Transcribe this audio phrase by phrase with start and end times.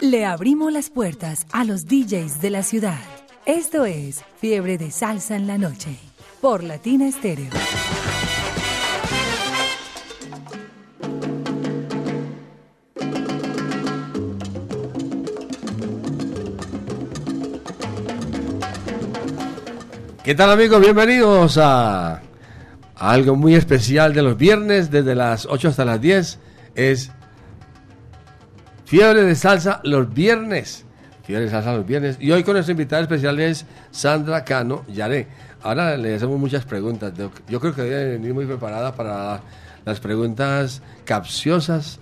[0.00, 3.00] Le abrimos las puertas a los DJs de la ciudad.
[3.44, 5.94] Esto es Fiebre de Salsa en la Noche
[6.40, 7.50] por Latina Estéreo.
[20.24, 20.80] ¿Qué tal amigos?
[20.80, 22.22] Bienvenidos a,
[22.94, 26.38] algo muy especial de los viernes, desde las 8 hasta las 10.
[26.74, 27.12] Es
[28.90, 30.84] Fiebre de Salsa los viernes.
[31.22, 32.16] Fiebre de Salsa los viernes.
[32.18, 35.28] Y hoy con nuestra invitada especial es Sandra Cano Yaré.
[35.62, 37.12] Ahora le hacemos muchas preguntas.
[37.48, 39.42] Yo creo que debe venir muy preparada para
[39.84, 42.00] las preguntas capciosas,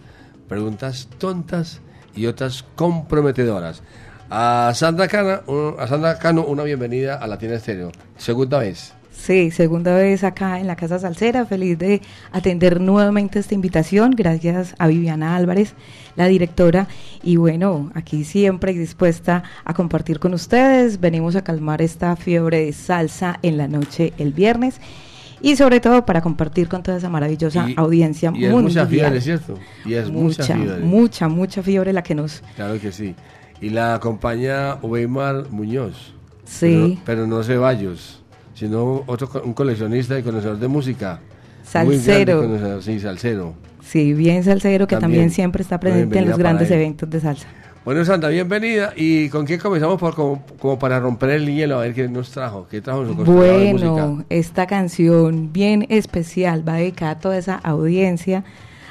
[0.49, 1.83] preguntas tontas
[2.17, 3.83] y otras comprometedoras.
[4.31, 7.93] A Sandra, Cano, a Sandra Cano, una bienvenida a Latina Estéreo.
[8.17, 8.95] Segunda vez.
[9.19, 11.45] Sí, segunda vez acá en la Casa Salsera.
[11.45, 12.01] Feliz de
[12.33, 14.13] atender nuevamente esta invitación.
[14.13, 15.75] Gracias a Viviana Álvarez,
[16.17, 16.87] la directora.
[17.23, 21.01] Y bueno, aquí siempre dispuesta a compartir con ustedes.
[21.01, 24.81] Venimos a calmar esta fiebre de salsa en la noche el viernes
[25.41, 29.59] y sobre todo para compartir con toda esa maravillosa audiencia y es mucha fiebre, ¿cierto?
[29.85, 30.81] Y es mucha, mucha, fiebre.
[30.81, 32.43] mucha, mucha fiebre la que nos...
[32.57, 33.15] Claro que sí.
[33.61, 36.15] Y la acompaña Weimar Muñoz.
[36.45, 36.99] Sí.
[37.05, 38.18] Pero, no Ceballos,
[38.59, 41.21] sino otro un coleccionista y conocedor de música.
[41.63, 42.83] Salsero.
[42.83, 43.55] sí, salsero.
[43.85, 47.47] Sí, bien salsero, que también, siempre está presente en los grandes eventos de salsa.
[47.85, 48.93] Bueno, Santa, bienvenida.
[48.97, 51.79] ¿Y con quién comenzamos por, como, para romper el hielo?
[51.79, 52.67] A ver qué nos trajo.
[52.69, 58.45] ¿Qué trajo su Bueno, esta canción bien especial va dedicada a toda esa audiencia,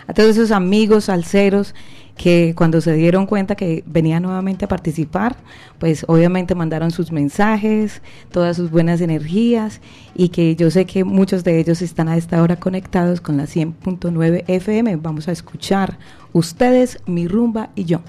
[0.08, 1.76] a todos esos amigos salseros
[2.18, 5.38] que cuando se dieron cuenta que venía nuevamente a participar,
[5.80, 8.02] pues obviamente mandaron sus mensajes,
[8.32, 9.80] todas sus buenas energías
[10.16, 13.44] y que yo sé que muchos de ellos están a esta hora conectados con la
[13.44, 14.98] 100.9 FM.
[14.98, 15.98] Vamos a escuchar
[16.34, 18.02] ustedes, mi rumba y yo.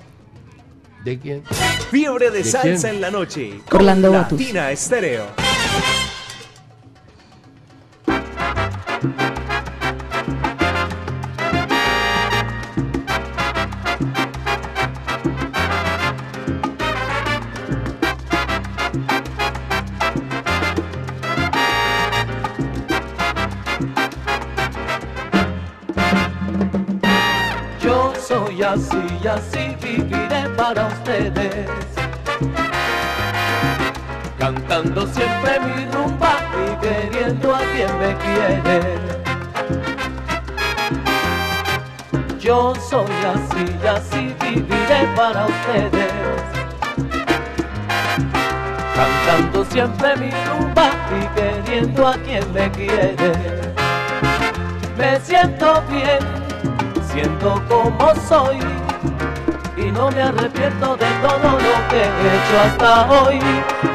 [1.04, 1.42] ¿De quién?
[1.90, 3.60] Fiebre de, salsa en la noche.
[3.70, 5.26] Orlando Latina Estéreo.
[28.62, 31.68] Así y así viviré para ustedes.
[34.38, 38.98] Cantando siempre mi rumba y queriendo a quien me quiere.
[42.40, 46.12] Yo soy así y así viviré para ustedes.
[48.94, 50.90] Cantando siempre mi rumba
[51.20, 53.32] y queriendo a quien me quiere.
[54.96, 56.47] Me siento bien
[57.18, 58.58] siento como soy
[59.76, 63.40] y no me arrepiento de todo lo que he hecho hasta hoy.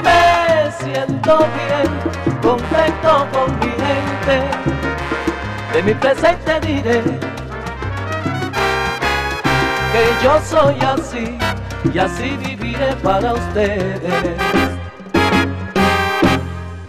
[0.03, 1.89] Me siento bien,
[2.41, 4.35] contento con mi gente,
[5.73, 7.01] de mi presente diré
[9.93, 11.37] que yo soy así
[11.93, 14.37] y así viviré para ustedes.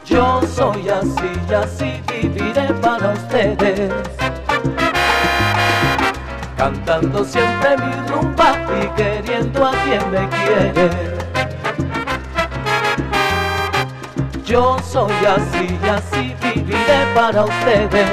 [0.05, 3.93] Yo soy así y así viviré para ustedes
[6.56, 10.91] cantando siempre mi rumba y queriendo a quien me quiere.
[14.44, 18.10] Yo soy así y así viviré para ustedes.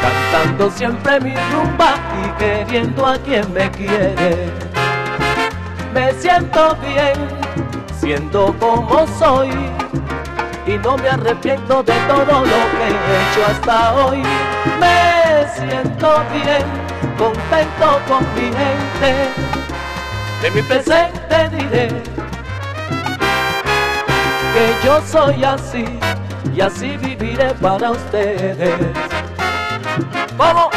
[0.00, 1.94] Cantando siempre mi rumba
[2.24, 4.50] y queriendo a quien me quiere.
[5.92, 7.14] Me siento bien
[7.98, 9.50] siendo como soy
[10.66, 14.22] y no me arrepiento de todo lo que he hecho hasta hoy.
[14.78, 16.64] Me siento bien,
[17.18, 19.30] contento con mi gente.
[20.42, 21.88] De mi presente diré
[24.52, 25.84] que yo soy así
[26.54, 28.74] y así viviré para ustedes.
[30.36, 30.68] ¡Vamos!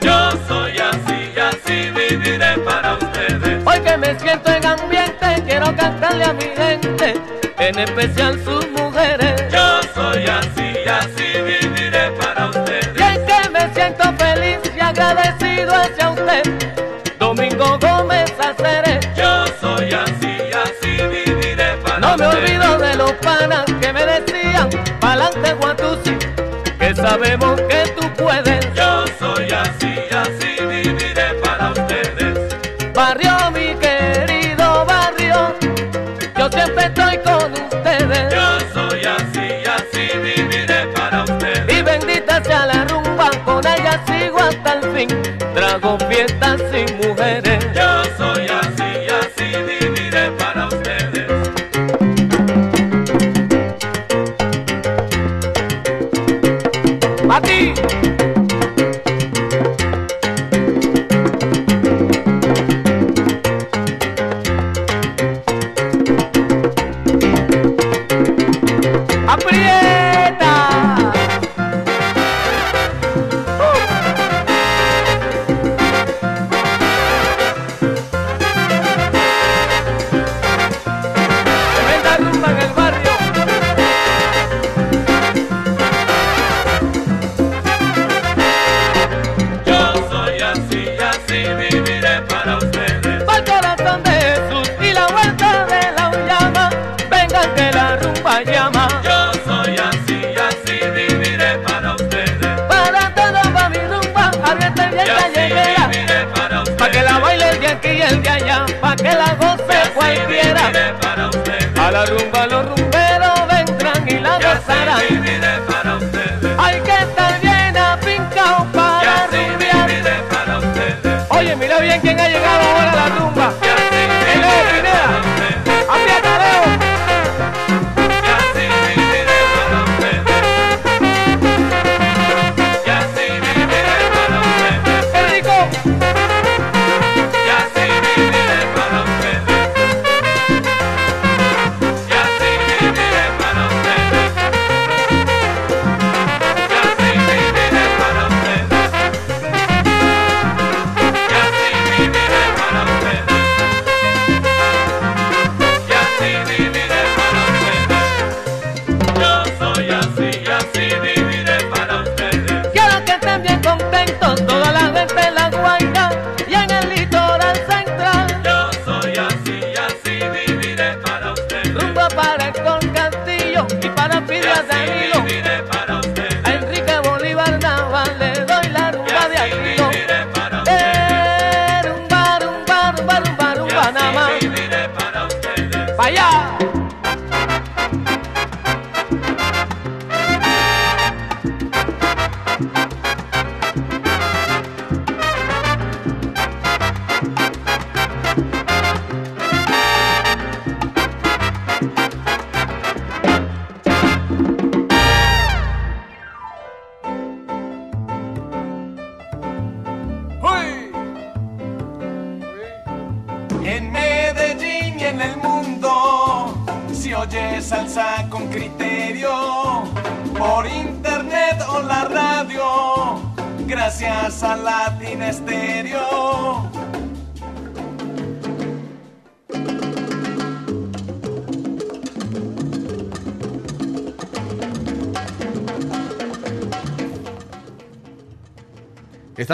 [0.00, 3.66] Yo soy así y así viviré para ustedes.
[3.66, 7.14] Hoy que me siento en ambiente, quiero cantarle a mi gente,
[7.58, 9.52] en especial sus mujeres.
[9.52, 11.25] Yo soy así y así
[15.06, 16.42] agradecido hacia usted,
[17.18, 19.06] Domingo Gómez Aceres.
[19.16, 21.98] Yo soy así así viviré para.
[21.98, 24.68] No me olvido de los panas que me decían,
[25.00, 26.16] pa'lante Guatusi,
[26.78, 27.95] que sabemos que
[44.96, 45.08] fin,
[45.54, 47.15] trago fiestas sin mujeres.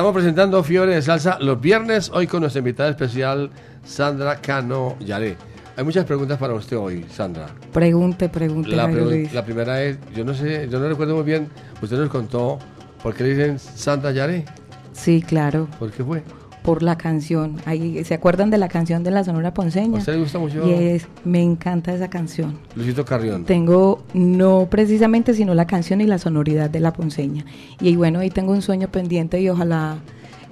[0.02, 3.50] Estamos presentando Fiebre de Salsa los viernes, hoy con nuestra invitada especial,
[3.84, 5.36] Sandra Cano Yaré.
[5.76, 7.46] Hay muchas preguntas para usted hoy, Sandra.
[7.72, 9.32] Pregunte, pregunte, La, Jairo pregu- Luis.
[9.32, 11.48] la primera es, yo no sé, yo no recuerdo muy bien,
[11.80, 12.58] usted nos contó
[13.00, 14.44] por qué le dicen Sandra Yaré.
[14.92, 16.24] Sí, claro, ¿Por qué fue?
[16.62, 17.56] Por la canción.
[17.64, 19.98] Ahí, ¿Se acuerdan de la canción de la Sonora ¿A Ponceña?
[19.98, 22.58] usted le gusta mucho Y es, me encanta esa canción.
[22.74, 23.44] Luisito Carrión?
[23.44, 27.44] Tengo, no precisamente, sino la canción y la sonoridad de la Ponceña.
[27.80, 29.98] Y bueno, ahí tengo un sueño pendiente y ojalá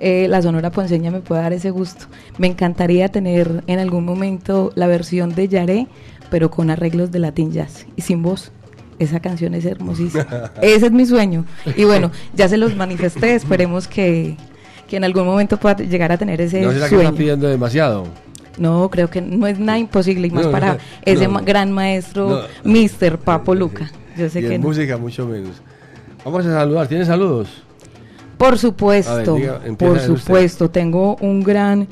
[0.00, 2.06] eh, la Sonora Ponceña me pueda dar ese gusto.
[2.38, 5.86] Me encantaría tener en algún momento la versión de Yaré,
[6.30, 8.50] pero con arreglos de Latin Jazz y sin voz.
[8.98, 10.52] Esa canción es hermosísima.
[10.62, 11.46] Ese es mi sueño.
[11.74, 13.34] Y bueno, ya se los manifesté.
[13.34, 14.36] Esperemos que,
[14.90, 17.08] que en algún momento pueda llegar a tener ese ¿No será que sueño.
[17.08, 18.08] está pidiendo demasiado?
[18.58, 21.40] No, creo que no es nada imposible y más No, para no, ese no.
[21.44, 22.42] gran maestro.
[22.64, 23.18] Mr.
[23.18, 23.90] Papo Luca.
[24.18, 25.62] Yo sé y que en música mucho menos.
[26.24, 26.88] Vamos a saludar.
[26.88, 27.48] ¿Tiene saludos?
[28.36, 30.06] Por supuesto, ver, diga, por usted.
[30.16, 30.70] supuesto.
[30.70, 31.86] Tengo un gran,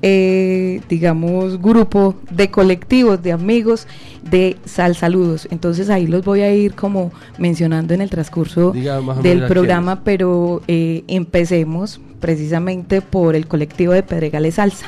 [0.00, 3.86] eh, digamos, grupo de colectivos, de amigos
[4.22, 5.48] de Sal Saludos.
[5.50, 10.62] Entonces ahí los voy a ir como mencionando en el transcurso Diga del programa, pero
[10.68, 14.86] eh, empecemos precisamente por el colectivo de Pedregales Salsa.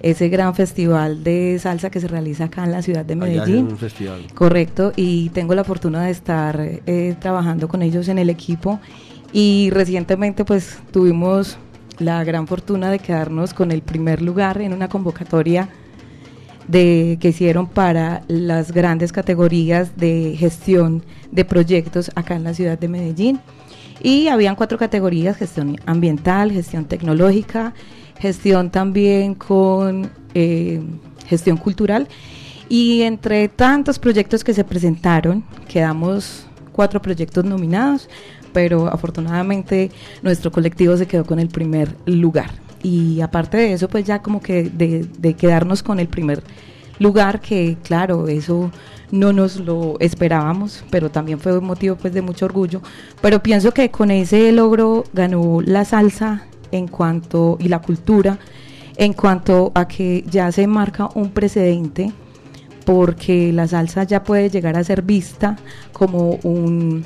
[0.00, 3.66] Ese gran festival de salsa que se realiza acá en la ciudad de Medellín.
[3.66, 4.28] un festival.
[4.32, 8.78] Correcto, y tengo la fortuna de estar eh, trabajando con ellos en el equipo
[9.32, 11.58] y recientemente pues tuvimos
[11.98, 15.68] la gran fortuna de quedarnos con el primer lugar en una convocatoria
[16.68, 21.02] de, que hicieron para las grandes categorías de gestión
[21.32, 23.40] de proyectos acá en la ciudad de Medellín.
[24.02, 27.72] Y habían cuatro categorías, gestión ambiental, gestión tecnológica,
[28.18, 30.82] gestión también con eh,
[31.26, 32.08] gestión cultural.
[32.68, 38.08] Y entre tantos proyectos que se presentaron, quedamos cuatro proyectos nominados,
[38.52, 39.90] pero afortunadamente
[40.22, 42.50] nuestro colectivo se quedó con el primer lugar.
[42.82, 46.42] Y aparte de eso, pues ya como que de, de quedarnos con el primer
[46.98, 48.72] lugar, que claro, eso
[49.12, 52.82] no nos lo esperábamos, pero también fue un motivo pues de mucho orgullo.
[53.20, 58.38] Pero pienso que con ese logro ganó la salsa en cuanto y la cultura
[58.96, 62.12] en cuanto a que ya se marca un precedente
[62.84, 65.56] porque la salsa ya puede llegar a ser vista
[65.92, 67.04] como un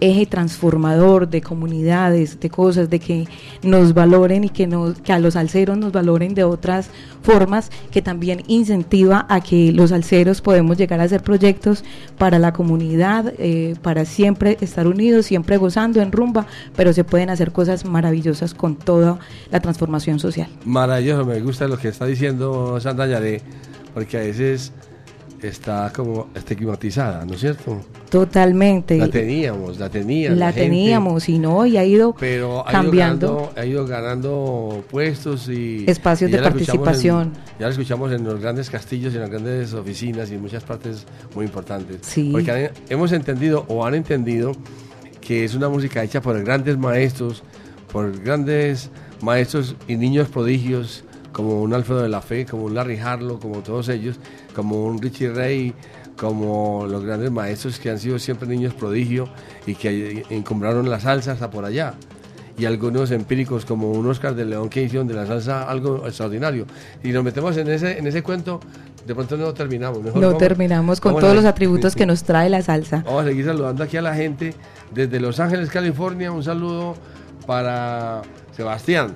[0.00, 3.28] eje transformador de comunidades, de cosas, de que
[3.62, 6.90] nos valoren y que, nos, que a los alceros nos valoren de otras
[7.22, 11.84] formas, que también incentiva a que los alceros podemos llegar a hacer proyectos
[12.18, 17.30] para la comunidad, eh, para siempre estar unidos, siempre gozando en rumba, pero se pueden
[17.30, 19.18] hacer cosas maravillosas con toda
[19.50, 20.48] la transformación social.
[20.64, 23.42] Maravilloso, me gusta lo que está diciendo Sandra Yaré,
[23.94, 24.72] porque a veces
[25.42, 27.80] está como estigmatizada, ¿no es cierto?
[28.10, 28.98] Totalmente.
[28.98, 30.38] La teníamos, la teníamos.
[30.38, 33.26] La, teníamos y no, y ha ido pero ha cambiando.
[33.26, 37.22] Ido ganando, ha ido ganando puestos y espacios y de participación.
[37.28, 40.42] en- ya la escuchamos en los grandes castillos y en las grandes oficinas y en
[40.42, 41.98] muchas partes muy importantes.
[42.02, 42.30] Sí.
[42.32, 44.52] Porque han- hemos entendido o han entendido
[45.20, 47.42] que es una música hecha por grandes maestros,
[47.92, 48.90] por grandes
[49.22, 53.60] maestros y niños prodigios como un Alfredo de la Fe, como un Larry Harlow, como
[53.60, 54.16] todos ellos,
[54.54, 55.74] como un Richie Ray,
[56.16, 59.28] como los grandes maestros que han sido siempre niños prodigio
[59.66, 61.94] y que encumbraron la salsa hasta por allá.
[62.58, 66.66] Y algunos empíricos como un Oscar de León que hicieron de la salsa algo extraordinario.
[67.02, 68.60] Y nos metemos en ese, en ese cuento,
[69.06, 70.02] de pronto no terminamos.
[70.02, 73.02] Mejor No vamos- terminamos con todos los atributos que nos trae la salsa.
[73.06, 74.54] Vamos a seguir saludando aquí a la gente
[74.92, 76.30] desde Los Ángeles, California.
[76.32, 76.96] Un saludo
[77.46, 78.20] para
[78.54, 79.14] Sebastián.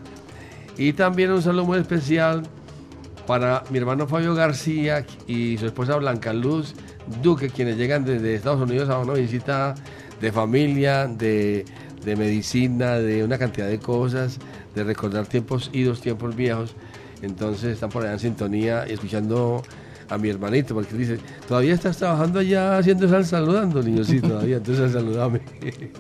[0.78, 2.42] Y también un saludo muy especial
[3.26, 6.74] para mi hermano Fabio García y su esposa Blanca Luz
[7.22, 9.74] Duque, quienes llegan desde Estados Unidos a una visita
[10.20, 11.64] de familia, de,
[12.04, 14.38] de medicina, de una cantidad de cosas,
[14.74, 16.74] de recordar tiempos idos, tiempos viejos.
[17.22, 19.62] Entonces están por allá en sintonía y escuchando
[20.08, 21.18] a mi hermanito, porque dice,
[21.48, 25.40] todavía estás trabajando allá haciendo salsa saludando, niño, sí, todavía, entonces saludame.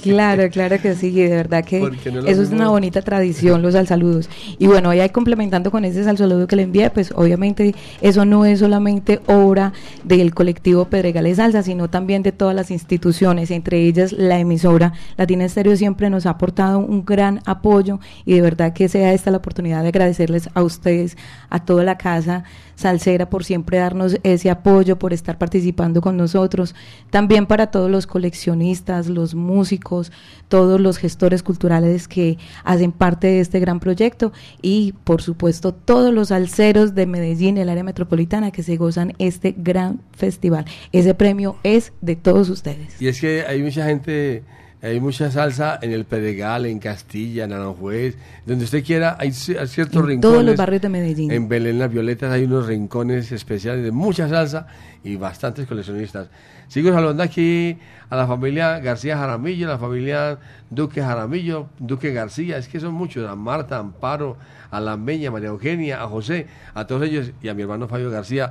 [0.02, 4.28] Claro, claro que sí, de verdad que no eso es una bonita tradición, los salsaludos.
[4.58, 8.60] Y bueno, ya complementando con ese salsaludo que le envié, pues obviamente eso no es
[8.60, 9.72] solamente obra
[10.04, 15.44] del colectivo Pedregales Salsa, sino también de todas las instituciones, entre ellas la emisora Latina
[15.44, 19.38] Estéreo siempre nos ha aportado un gran apoyo y de verdad que sea esta la
[19.38, 21.16] oportunidad de agradecerles a ustedes,
[21.50, 22.44] a toda la casa
[22.74, 26.74] salsera por siempre darnos ese apoyo, por estar participando con nosotros.
[27.10, 30.12] También para todos los coleccionistas, los músicos,
[30.48, 36.12] todos los gestores culturales que hacen parte de este gran proyecto y por supuesto todos
[36.12, 40.64] los salseros de Medellín, el área metropolitana que se gozan este gran festival.
[40.92, 43.00] Ese premio es de todos ustedes.
[43.00, 44.42] Y es que hay mucha gente,
[44.86, 49.58] hay mucha salsa en el Pedregal, en Castilla, en Aranjuez, donde usted quiera, hay ci-
[49.58, 50.20] hay ciertos En rincones.
[50.20, 51.30] todos los barrios de Medellín.
[51.30, 54.66] En Belén Las Violetas hay unos rincones especiales de mucha salsa
[55.02, 56.28] y bastantes coleccionistas.
[56.68, 57.78] Sigo saludando aquí
[58.10, 60.38] a la familia García Jaramillo, a la familia
[60.70, 64.36] Duque Jaramillo, Duque García, es que son muchos, a Marta, Amparo,
[64.70, 68.10] a la Meña, María Eugenia, a José, a todos ellos y a mi hermano Fabio
[68.10, 68.50] García.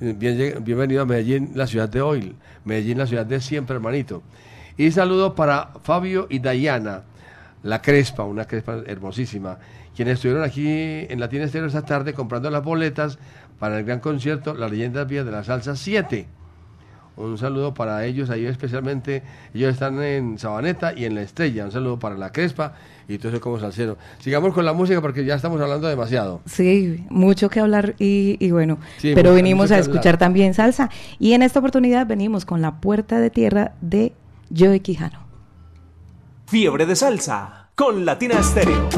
[0.00, 4.22] Bien- bienvenido a Medellín, la ciudad de hoy, Medellín, la ciudad de siempre, hermanito.
[4.76, 7.02] Y saludo para Fabio y Dayana,
[7.62, 9.58] la Crespa, una Crespa hermosísima,
[9.94, 13.18] quienes estuvieron aquí en Latina Estéreo esta tarde comprando las boletas
[13.60, 16.26] para el gran concierto Las Leyendas Vías de la Salsa 7.
[17.16, 19.22] Un saludo para ellos, ahí especialmente,
[19.54, 21.64] ellos están en Sabaneta y en La Estrella.
[21.64, 22.72] Un saludo para la Crespa
[23.06, 23.96] y todo eso como salsero.
[24.18, 26.40] Sigamos con la música porque ya estamos hablando demasiado.
[26.46, 30.18] Sí, mucho que hablar y, y bueno, Sí, pero mucho- venimos mucho a escuchar hablar.
[30.18, 30.90] también salsa.
[31.20, 34.12] Y en esta oportunidad venimos con La Puerta de Tierra de
[34.56, 35.26] Joe Quijano.
[36.46, 38.88] Fiebre de salsa con Latina Estéreo.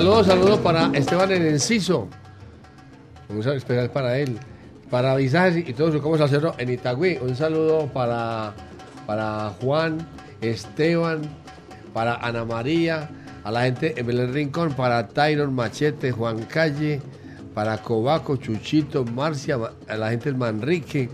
[0.00, 2.08] Saludos, saludos para Esteban en Enciso.
[3.28, 4.38] Un saludo especial para él.
[4.88, 7.18] Para Visajes y todos como salsero en Itagüí.
[7.20, 8.54] Un saludo para,
[9.06, 9.98] para Juan,
[10.40, 11.20] Esteban,
[11.92, 13.10] para Ana María,
[13.44, 17.02] a la gente en Belén Rincón, para Tyron Machete, Juan Calle,
[17.52, 21.10] para Cobaco, Chuchito, Marcia, a la gente en Manrique.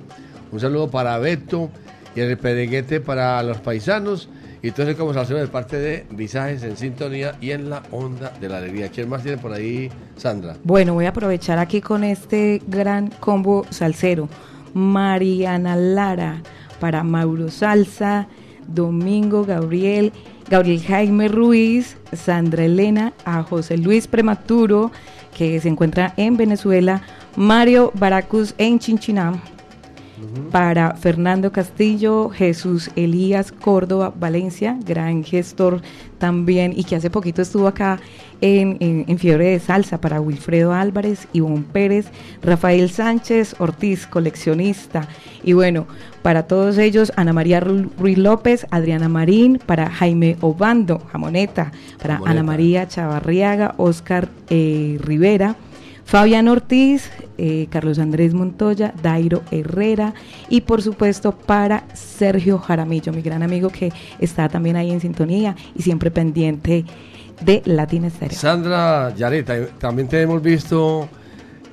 [0.52, 1.70] Un saludo para Beto
[2.14, 4.28] y el Pereguete para los paisanos.
[4.66, 8.48] Y entonces como salsero de parte de Visajes en sintonía y en la onda de
[8.48, 8.88] la alegría.
[8.88, 10.56] ¿Quién más tiene por ahí, Sandra?
[10.64, 14.28] Bueno, voy a aprovechar aquí con este gran combo salsero.
[14.74, 16.42] Mariana Lara
[16.80, 18.26] para Mauro Salsa,
[18.66, 20.12] Domingo Gabriel,
[20.50, 24.90] Gabriel Jaime Ruiz, Sandra Elena, a José Luis Prematuro,
[25.38, 27.02] que se encuentra en Venezuela,
[27.36, 28.80] Mario Baracus en
[30.50, 35.82] Para Fernando Castillo, Jesús Elías Córdoba Valencia, gran gestor
[36.18, 38.00] también y que hace poquito estuvo acá
[38.40, 42.06] en, en- en Fiebre de Salsa para Wilfredo Álvarez, Ivonne Pérez,
[42.42, 45.06] Rafael Sánchez Ortiz, coleccionista.
[45.44, 45.86] Y bueno,
[46.22, 52.14] para todos ellos, Ana María Ru- Ruiz López, Adriana Marín, para Jaime Obando, Jamoneta, para
[52.14, 52.30] Jamoneta.
[52.30, 55.56] Ana María Chavarriaga, Oscar eh, Rivera.
[56.06, 60.14] Fabián Ortiz, eh, Carlos Andrés Montoya, Dairo Herrera
[60.48, 65.56] y por supuesto para Sergio Jaramillo, mi gran amigo que está también ahí en sintonía
[65.74, 66.84] y siempre pendiente
[67.40, 68.38] de Latina Estéreo.
[68.38, 71.08] Sandra Yareta, también te hemos visto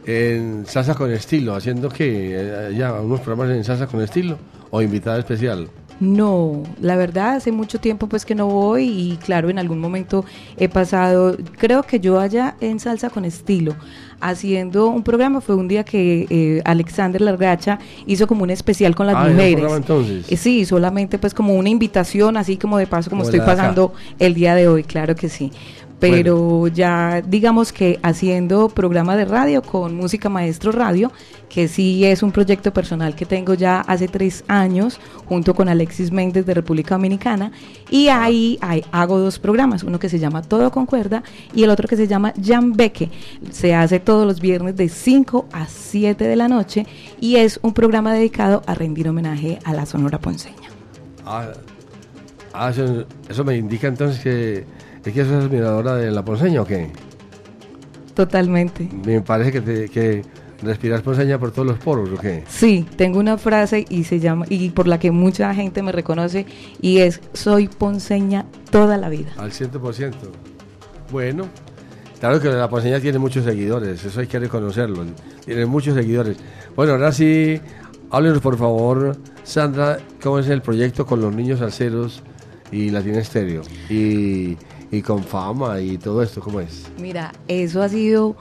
[0.03, 4.39] en Salsa con Estilo, haciendo que eh, ya unos programas en Salsa con Estilo
[4.71, 5.69] o invitada especial.
[5.99, 10.25] No, la verdad hace mucho tiempo pues que no voy y claro, en algún momento
[10.57, 13.75] he pasado, creo que yo allá en Salsa con Estilo,
[14.19, 19.07] haciendo un programa, fue un día que eh, Alexander Largacha hizo como un especial con
[19.07, 19.71] las Ah, ¿era un mujeres.
[19.73, 20.31] entonces?
[20.31, 23.93] Eh, sí, solamente pues como una invitación, así como de paso, como Como estoy pasando
[24.19, 25.51] el día de hoy, claro que sí.
[25.99, 31.13] Pero ya digamos que haciendo programa de radio con Música Maestro Radio,
[31.47, 36.11] que sí es un proyecto personal que tengo ya hace tres años, junto con Alexis
[36.11, 37.51] Méndez de República Dominicana,
[37.89, 41.69] y ahí hay- hago dos programas, uno que se llama Todo con Cuerda y el
[41.69, 43.09] otro que se llama Jan Beque.
[43.51, 46.85] Se hace todos los viernes de 5 a 7 de la noche
[47.21, 50.69] y es un programa dedicado a rendir homenaje a la Sonora Ponceña.
[51.25, 51.47] Ah,
[52.51, 54.65] ah, eso, eso me indica entonces que
[55.09, 56.89] es que sos admiradora de la ponceña o qué?
[58.13, 58.89] Totalmente.
[59.05, 60.23] Me parece que, te, que
[60.63, 62.43] respiras ponceña por todos los poros o qué?
[62.47, 66.45] Sí, tengo una frase y se llama y por la que mucha gente me reconoce
[66.81, 69.31] y es soy ponceña toda la vida.
[69.37, 70.13] Al 100%.
[71.11, 71.47] Bueno,
[72.19, 75.05] claro que la ponceña tiene muchos seguidores, eso hay que reconocerlo.
[75.45, 76.37] Tiene muchos seguidores.
[76.75, 77.59] Bueno, ahora sí,
[78.09, 82.23] háblenos por favor, Sandra, cómo es el proyecto con los niños salseros
[82.71, 83.61] y Latina Estéreo.
[83.89, 84.57] Y,
[84.93, 86.85] y con fama y todo esto, ¿cómo es?
[86.99, 88.35] Mira, eso ha sido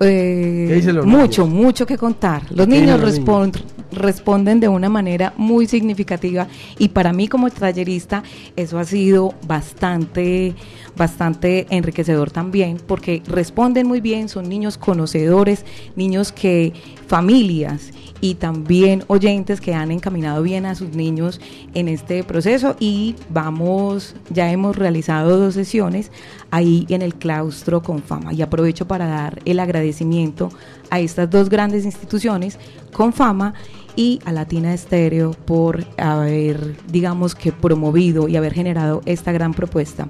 [0.00, 1.62] eh, ¿Qué dicen los mucho, niños?
[1.64, 2.42] mucho que contar.
[2.50, 3.52] Los ¿Qué niños, los respon-
[3.96, 6.46] responden de una manera muy significativa.
[6.78, 8.22] Y para mí como tallerista
[8.54, 10.54] eso ha sido bastante,
[10.96, 15.64] bastante enriquecedor también porque responden muy bien, son niños conocedores,
[15.96, 16.72] niños que
[17.06, 21.40] familias y también oyentes que han encaminado bien a sus niños
[21.74, 22.76] en este proceso.
[22.80, 26.10] Y vamos, ya hemos realizado dos sesiones
[26.50, 28.32] ahí en el claustro con fama.
[28.32, 30.50] Y aprovecho para dar el agradecimiento
[30.90, 32.58] a estas dos grandes instituciones
[32.92, 33.54] con fama
[33.96, 40.08] y a Latina Estéreo por haber, digamos que promovido y haber generado esta gran propuesta.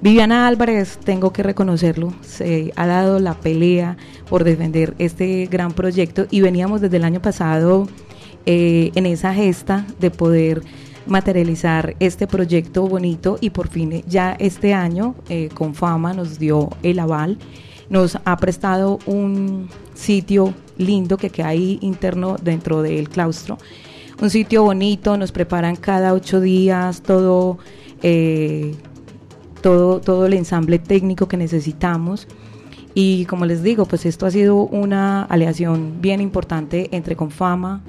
[0.00, 3.96] Viviana Álvarez, tengo que reconocerlo, se ha dado la pelea
[4.30, 7.88] por defender este gran proyecto y veníamos desde el año pasado
[8.46, 10.62] eh, en esa gesta de poder
[11.08, 16.38] materializar este proyecto bonito y por fin eh, ya este año eh, con fama nos
[16.38, 17.38] dio el aval,
[17.90, 23.58] nos ha prestado un sitio lindo que queda ahí interno dentro del claustro,
[24.20, 27.58] un sitio bonito, nos preparan cada ocho días todo...
[28.02, 28.74] eh,
[29.60, 32.28] todo, todo el ensamble técnico que necesitamos.
[32.94, 37.82] Y como les digo, pues esto ha sido una aleación bien importante entre Confama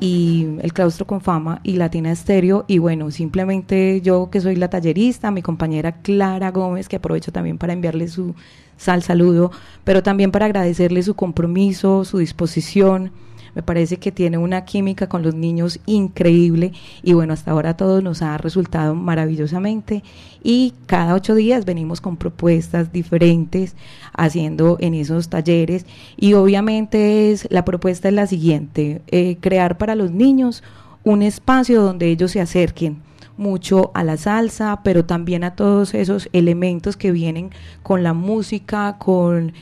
[0.00, 2.64] y el claustro Confama y Latina Estéreo.
[2.66, 7.58] Y bueno, simplemente yo que soy la tallerista, mi compañera Clara Gómez, que aprovecho también
[7.58, 8.34] para enviarle su
[8.76, 9.52] sal saludo,
[9.84, 13.12] pero también para agradecerle su compromiso, su disposición.
[13.54, 18.00] Me parece que tiene una química con los niños increíble y bueno, hasta ahora todo
[18.02, 20.02] nos ha resultado maravillosamente
[20.42, 23.74] y cada ocho días venimos con propuestas diferentes
[24.12, 25.86] haciendo en esos talleres
[26.16, 30.62] y obviamente la propuesta es la siguiente, eh, crear para los niños
[31.04, 33.02] un espacio donde ellos se acerquen,
[33.36, 37.50] mucho a la salsa, pero también a todos esos elementos que vienen
[37.82, 39.54] con la música, con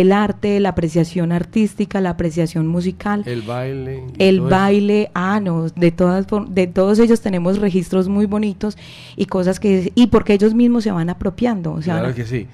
[0.00, 3.22] el arte, la apreciación artística, la apreciación musical.
[3.26, 4.04] El baile.
[4.18, 4.56] El todo eso.
[4.56, 8.76] baile, ah, no, de todas de todos ellos tenemos registros muy bonitos
[9.16, 12.46] y cosas que y porque ellos mismos se van apropiando, o sea, Claro que sí.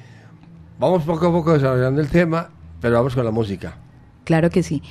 [0.79, 2.51] Vamos poco a poco desarrollando el tema,
[2.81, 3.77] pero vamos con la música.
[4.25, 4.83] Claro que sí.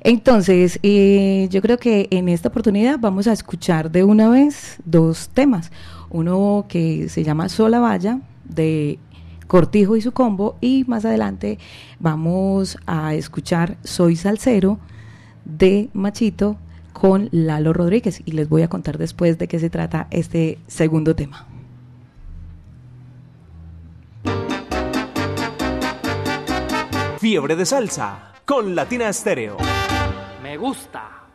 [0.00, 5.28] Entonces, eh, yo creo que en esta oportunidad vamos a escuchar de una vez dos
[5.30, 5.72] temas.
[6.10, 8.98] Uno que se llama Sola Valla, de
[9.46, 11.58] Cortijo y su combo, y más adelante
[11.98, 14.78] vamos a escuchar Soy Salsero,
[15.44, 16.56] de Machito,
[16.92, 18.22] con Lalo Rodríguez.
[18.24, 21.46] Y les voy a contar después de qué se trata este segundo tema.
[27.18, 29.56] Fiebre de salsa con Latina Estéreo.
[30.42, 31.25] Me gusta.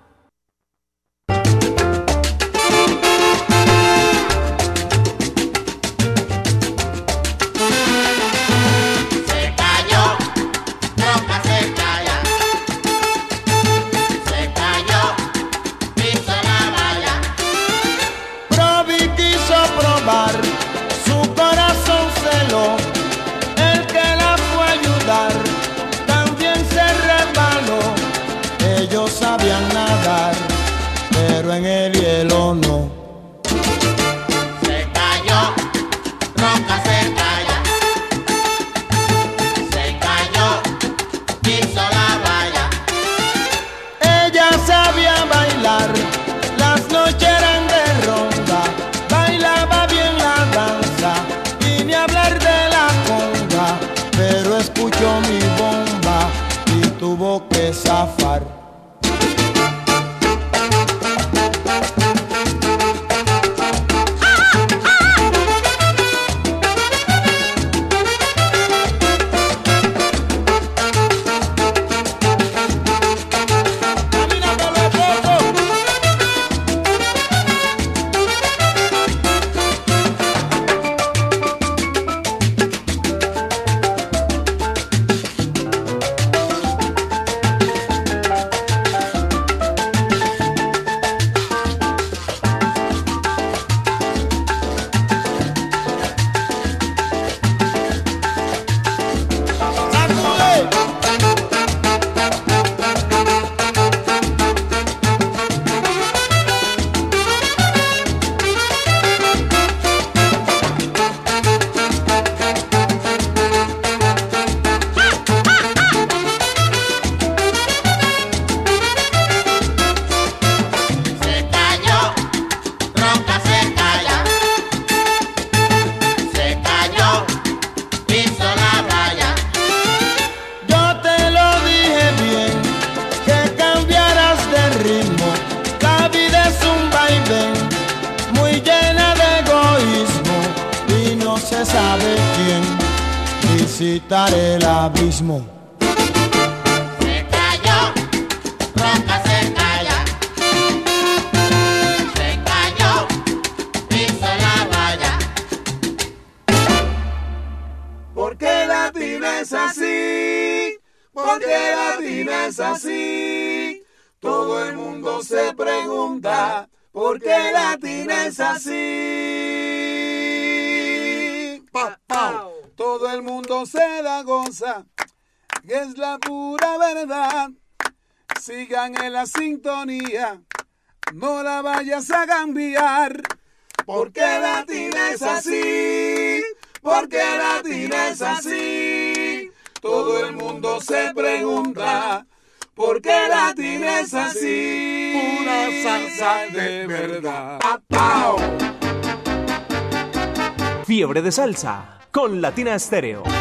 [201.21, 203.40] De salsa con Latina Estéreo.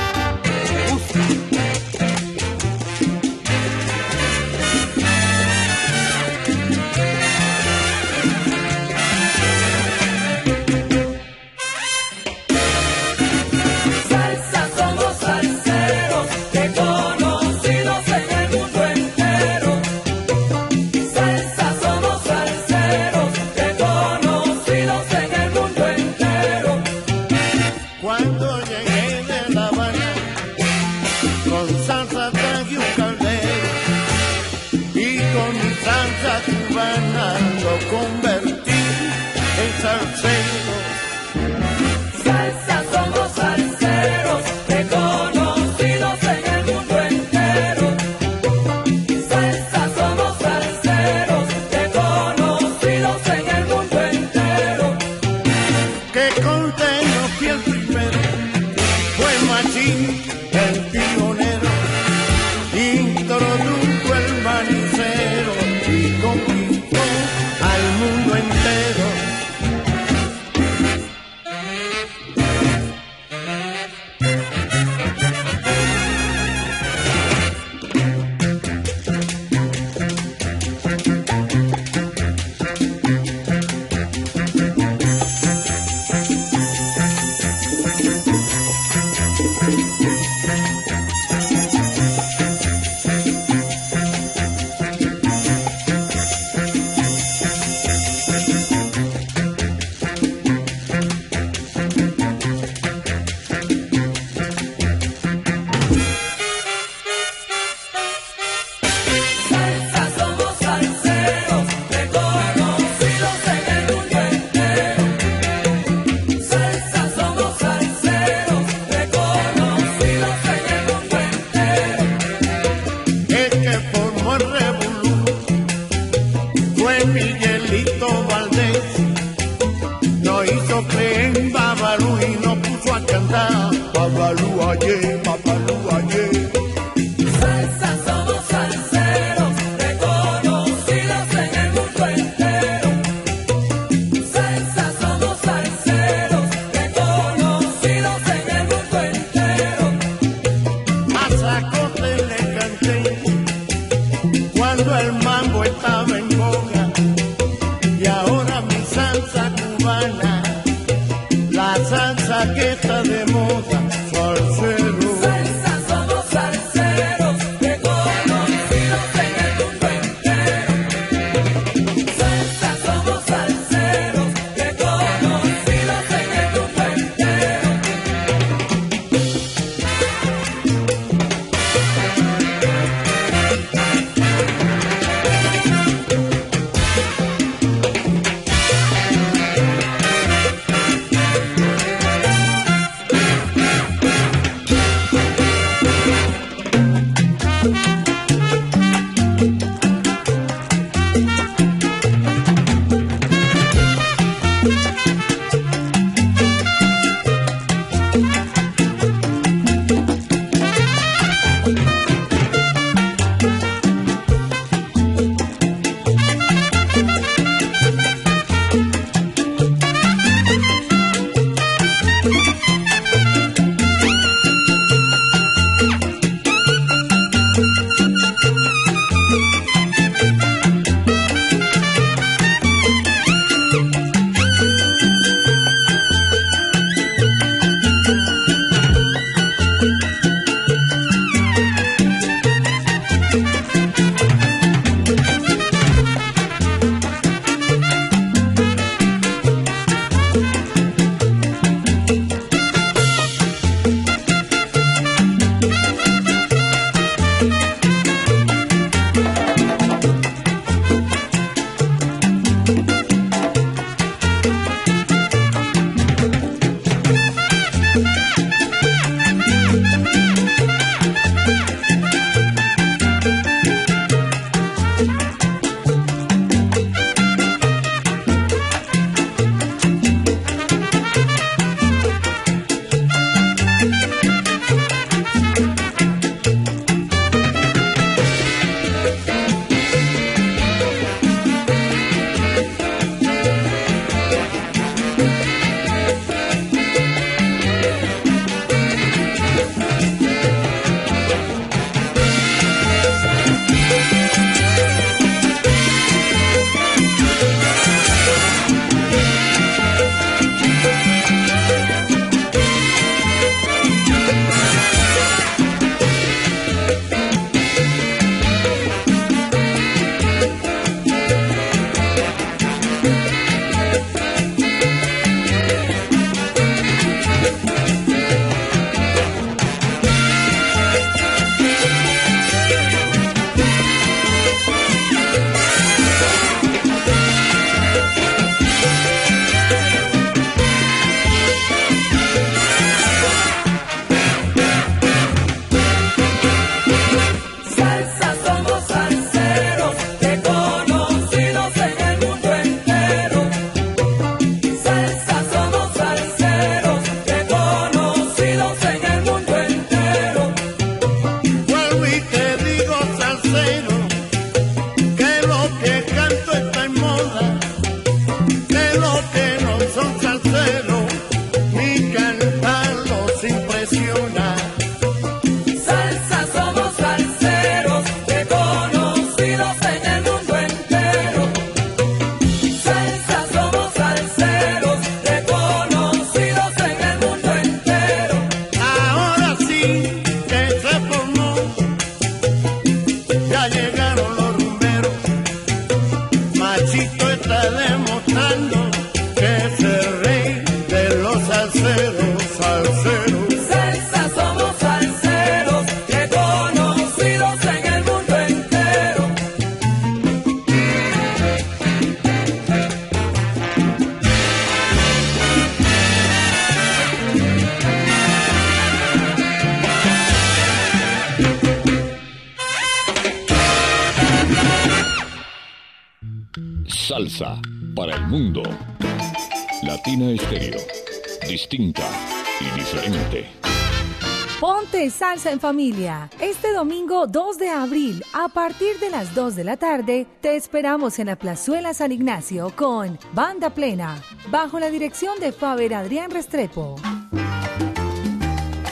[435.20, 436.30] Salsa en familia.
[436.40, 441.18] Este domingo 2 de abril, a partir de las 2 de la tarde, te esperamos
[441.18, 444.16] en la Plazuela San Ignacio con Banda Plena,
[444.48, 446.96] bajo la dirección de Faber Adrián Restrepo.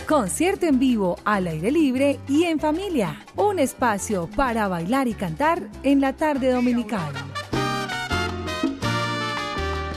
[0.06, 3.24] Concierto en vivo al aire libre y en familia.
[3.34, 7.10] Un espacio para bailar y cantar en la tarde dominical.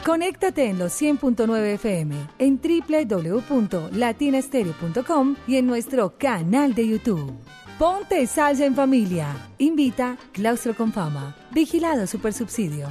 [0.06, 7.32] Conéctate en los 100.9 FM, en www.latinastereo.com y en nuestro canal de YouTube.
[7.78, 9.28] Ponte salsa en familia.
[9.60, 11.36] Invita Claustro con Fama.
[11.52, 12.88] Vigilado Supersubsidio.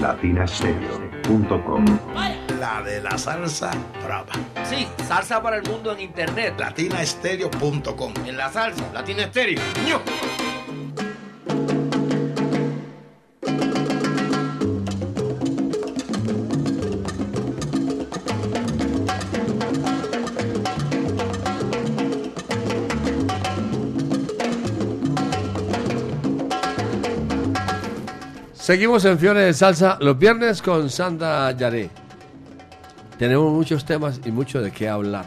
[0.01, 1.85] latinastereo.com
[2.61, 3.73] La de la salsa
[4.05, 4.33] brava.
[4.63, 6.55] Sí, salsa para el mundo en internet.
[6.57, 8.15] Latinastereo.com.
[8.27, 9.61] En la salsa, Latina Estéreo.
[28.65, 31.91] Seguimos en Fiore de Salsa los viernes con Sandra Yaré.
[33.19, 35.27] Tenemos muchos temas y mucho de qué hablar.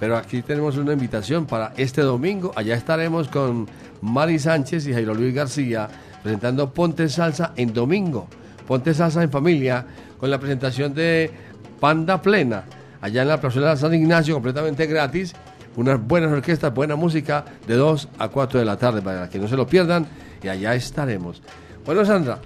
[0.00, 2.50] Pero aquí tenemos una invitación para este domingo.
[2.56, 3.68] Allá estaremos con
[4.00, 5.86] Mari Sánchez y Jairo Luis García
[6.22, 8.26] presentando Ponte Salsa en domingo.
[8.66, 9.84] Ponte Salsa en familia
[10.18, 11.30] con la presentación de
[11.78, 12.64] Panda Plena.
[13.02, 15.34] Allá en la plazuela San Ignacio, completamente gratis.
[15.76, 19.46] Unas buenas orquestas, buena música de 2 a 4 de la tarde para que no
[19.46, 20.06] se lo pierdan.
[20.42, 21.42] Y allá estaremos.
[21.84, 22.38] Bueno, Sandra,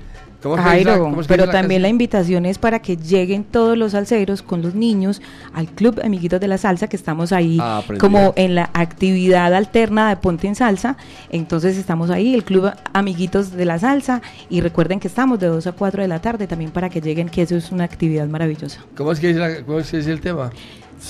[0.50, 3.76] ¿cómo es Jairo, cómo es pero la también la invitación es para que lleguen todos
[3.76, 5.20] los salseros con los niños
[5.52, 10.08] al Club Amiguitos de la Salsa, que estamos ahí Ah, como en la actividad alterna
[10.08, 10.96] de Ponte en Salsa.
[11.30, 15.66] Entonces estamos ahí, el Club Amiguitos de la Salsa, y recuerden que estamos de 2
[15.66, 18.80] a 4 de la tarde también para que lleguen, que eso es una actividad maravillosa.
[18.96, 20.50] ¿Cómo es que dice, la- cómo es que dice el tema?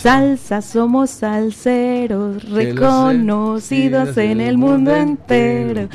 [0.00, 5.88] Salsa, somos salseros, reconocidos en el mundo entero.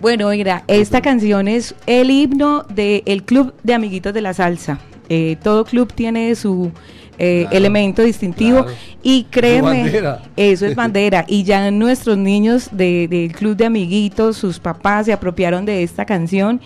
[0.00, 4.78] Bueno, mira, esta canción es el himno del Club de Amiguitos de la Salsa.
[5.08, 6.70] Eh, todo club tiene su
[7.18, 8.78] eh, Claro, elemento distintivo claro.
[9.02, 9.92] y créeme,
[10.36, 11.24] eso es bandera.
[11.26, 16.04] Y ya nuestros niños de- del Club de Amiguitos, sus papás se apropiaron de esta
[16.06, 16.60] canción.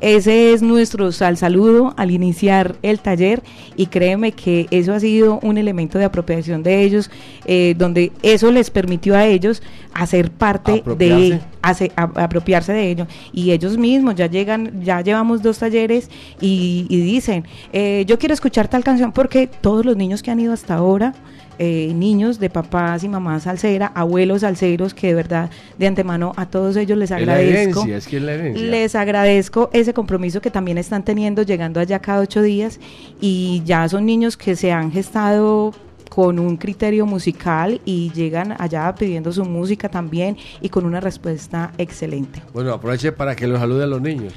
[0.00, 3.42] Ese es nuestro sal saludo al iniciar el taller
[3.76, 7.10] y créeme que eso ha sido un elemento de apropiación de ellos,
[7.46, 9.62] eh, donde eso les permitió a ellos
[9.94, 11.40] hacer parte de Apropiarse.
[11.62, 16.86] hace- a- apropiarse de ello y ellos mismos ya llegan, ya llevamos dos talleres y,
[16.88, 20.52] y dicen, eh, yo quiero escuchar tal canción porque todos los niños que han ido
[20.52, 21.14] hasta ahora
[21.58, 26.46] eh, niños de papás y mamás salsera, abuelos salseros, que de verdad de antemano a
[26.46, 27.80] todos ellos les la agradezco.
[27.80, 28.66] herencia, es que es la herencia.
[28.66, 32.80] Les agradezco ese compromiso que también están teniendo llegando allá cada ocho días
[33.20, 35.72] y ya son niños que se han gestado
[36.08, 41.72] con un criterio musical y llegan allá pidiendo su música también y con una respuesta
[41.78, 42.42] excelente.
[42.52, 44.32] Bueno, aproveche para que los saluden los niños.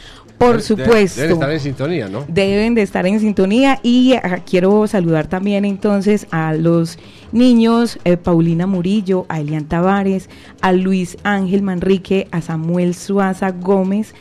[0.46, 1.22] Por De- supuesto.
[1.22, 2.26] Deben estar en sintonía, ¿no?
[2.28, 6.98] Deben de estar en sintonía y ah, quiero saludar también entonces a los
[7.32, 10.30] niños, eh, Paulina Murillo, a Elian Tavares,
[10.62, 14.14] a Luis Ángel Manrique, a Samuel Suaza Gómez,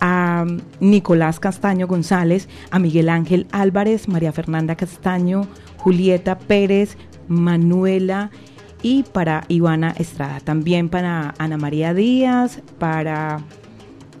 [0.00, 0.44] a
[0.80, 5.46] Nicolás Castaño González, a Miguel Ángel Álvarez, María Fernanda Castaño,
[5.78, 6.96] Julieta Pérez,
[7.28, 8.30] Manuela
[8.82, 10.40] y para Ivana Estrada.
[10.40, 13.40] También para Ana María Díaz, para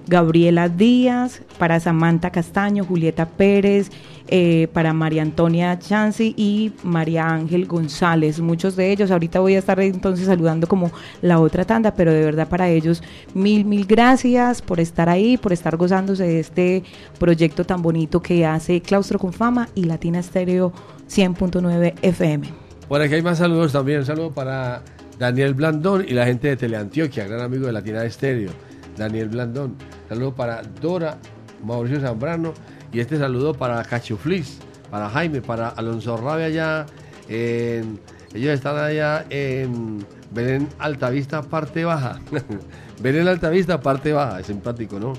[0.06, 3.90] Gabriela Díaz, para Samantha Castaño, Julieta Pérez,
[4.28, 8.40] eh, para María Antonia Chansi y María Ángel González.
[8.40, 10.90] Muchos de ellos, ahorita voy a estar entonces saludando como
[11.20, 13.02] la otra tanda, pero de verdad para ellos
[13.34, 16.82] mil, mil gracias por estar ahí, por estar gozándose de este
[17.18, 20.72] proyecto tan bonito que hace Claustro con Fama y Latina Estéreo
[21.10, 22.48] 100.9 FM.
[22.88, 24.00] Por aquí hay más saludos también.
[24.00, 24.82] Un saludo para
[25.18, 28.50] Daniel Blandón y la gente de Teleantioquia, gran amigo de Latina Estéreo.
[28.96, 29.76] Daniel Blandón.
[30.08, 31.18] Saludo para Dora,
[31.64, 32.52] Mauricio Zambrano
[32.92, 34.58] y este saludo para Cachuflis,
[34.90, 36.86] para Jaime, para Alonso Rabia allá
[37.28, 38.00] en...
[38.34, 42.18] Ellos están allá en Belén Altavista, parte baja.
[43.02, 45.12] Belén Altavista, parte baja, es simpático, ¿no?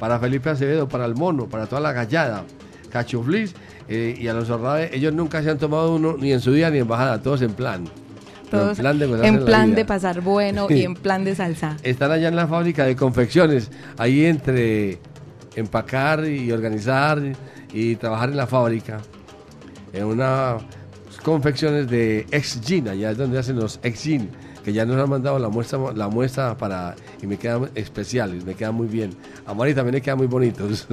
[0.00, 2.44] Para Felipe Acevedo, para el mono, para toda la gallada,
[2.90, 3.54] Cachuflis
[3.88, 6.78] eh, y Alonso Rabia, ellos nunca se han tomado uno ni en su día ni
[6.78, 7.84] en bajada, todos en plan.
[8.50, 11.76] Todos en plan de en la plan de pasar bueno y en plan de salsa.
[11.82, 14.98] Están allá en la fábrica de confecciones, ahí entre
[15.56, 17.20] empacar y organizar
[17.72, 19.00] y trabajar en la fábrica,
[19.92, 20.62] en unas
[21.22, 24.30] confecciones de ex jean, allá es donde hacen los ex jean,
[24.64, 28.54] que ya nos han mandado la muestra, la muestra para, y me quedan especiales, me
[28.54, 29.10] quedan muy bien.
[29.46, 30.86] A Mari también le quedan muy bonitos.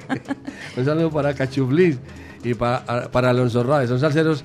[0.76, 1.98] Un saludo para Cachuflis
[2.42, 4.44] y para, para Alonso Rabe, son salseros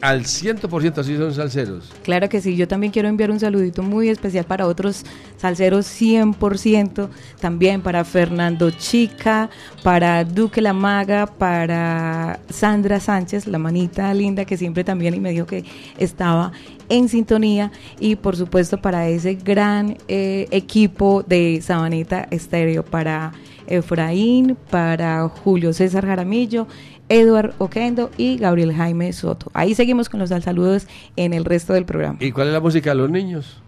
[0.00, 1.92] al 100%, sí son salseros.
[2.02, 5.04] Claro que sí, yo también quiero enviar un saludito muy especial para otros
[5.36, 7.08] salseros 100%,
[7.40, 9.50] también para Fernando Chica,
[9.82, 15.30] para Duque La Maga, para Sandra Sánchez, la manita linda que siempre también y me
[15.30, 15.64] dijo que
[15.98, 16.52] estaba
[16.88, 23.32] en sintonía y por supuesto para ese gran eh, equipo de Sabaneta Estéreo, para
[23.70, 26.66] Efraín, para Julio César Jaramillo,
[27.10, 29.50] Eduard Oquendo y Gabriel Jaime Soto.
[29.52, 30.86] Ahí seguimos con los saludos
[31.16, 32.16] en el resto del programa.
[32.20, 33.60] ¿Y cuál es la música de los niños?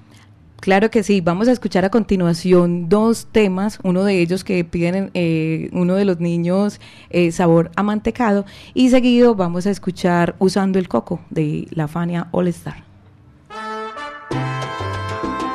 [0.62, 5.10] Claro que sí, vamos a escuchar a continuación dos temas, uno de ellos que piden
[5.12, 6.80] eh, uno de los niños
[7.10, 12.46] eh, sabor amantecado y seguido vamos a escuchar Usando el Coco de la Fania All
[12.46, 12.84] Star.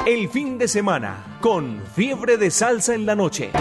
[0.06, 3.52] El fin de semana con fiebre de salsa en la noche.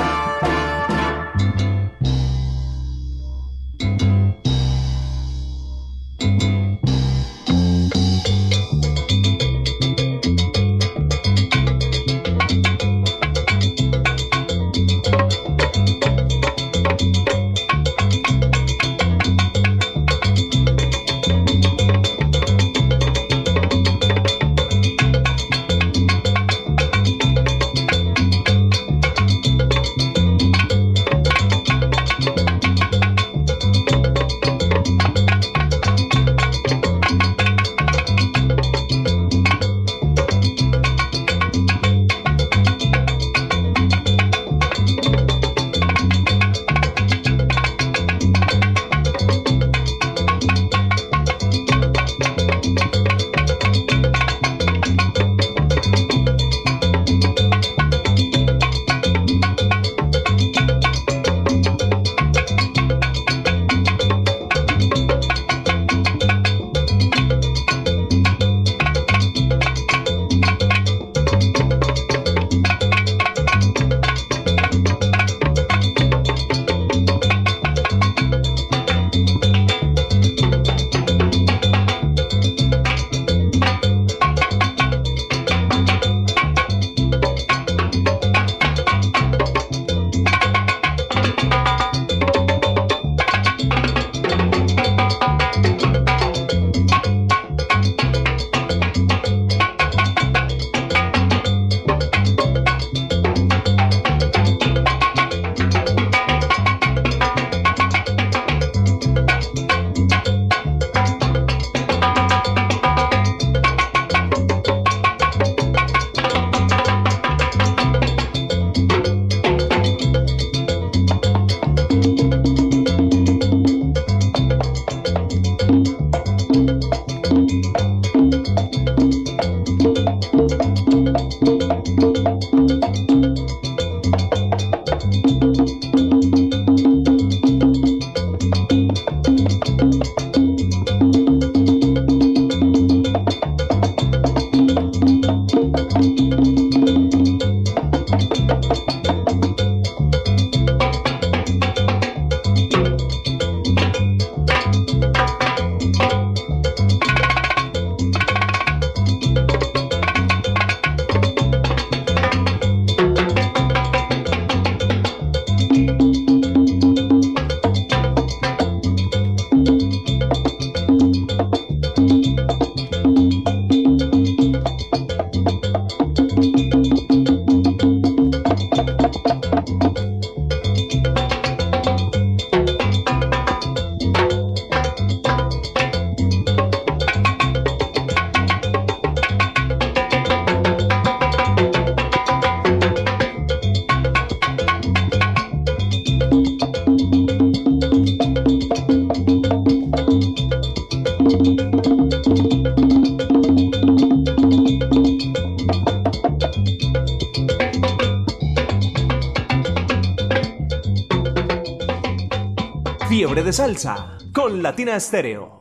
[213.46, 215.55] De salsa con Latina Estéreo.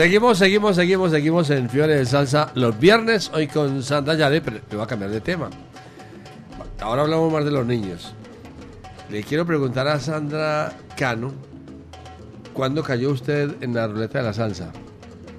[0.00, 4.58] Seguimos, seguimos, seguimos, seguimos en Fiore de Salsa los viernes, hoy con Sandra Yare, pero
[4.60, 5.48] te voy a cambiar de tema.
[6.82, 8.12] Ahora hablamos más de los niños.
[9.08, 11.32] Le quiero preguntar a Sandra Cano,
[12.52, 14.70] ¿cuándo cayó usted en la ruleta de la salsa?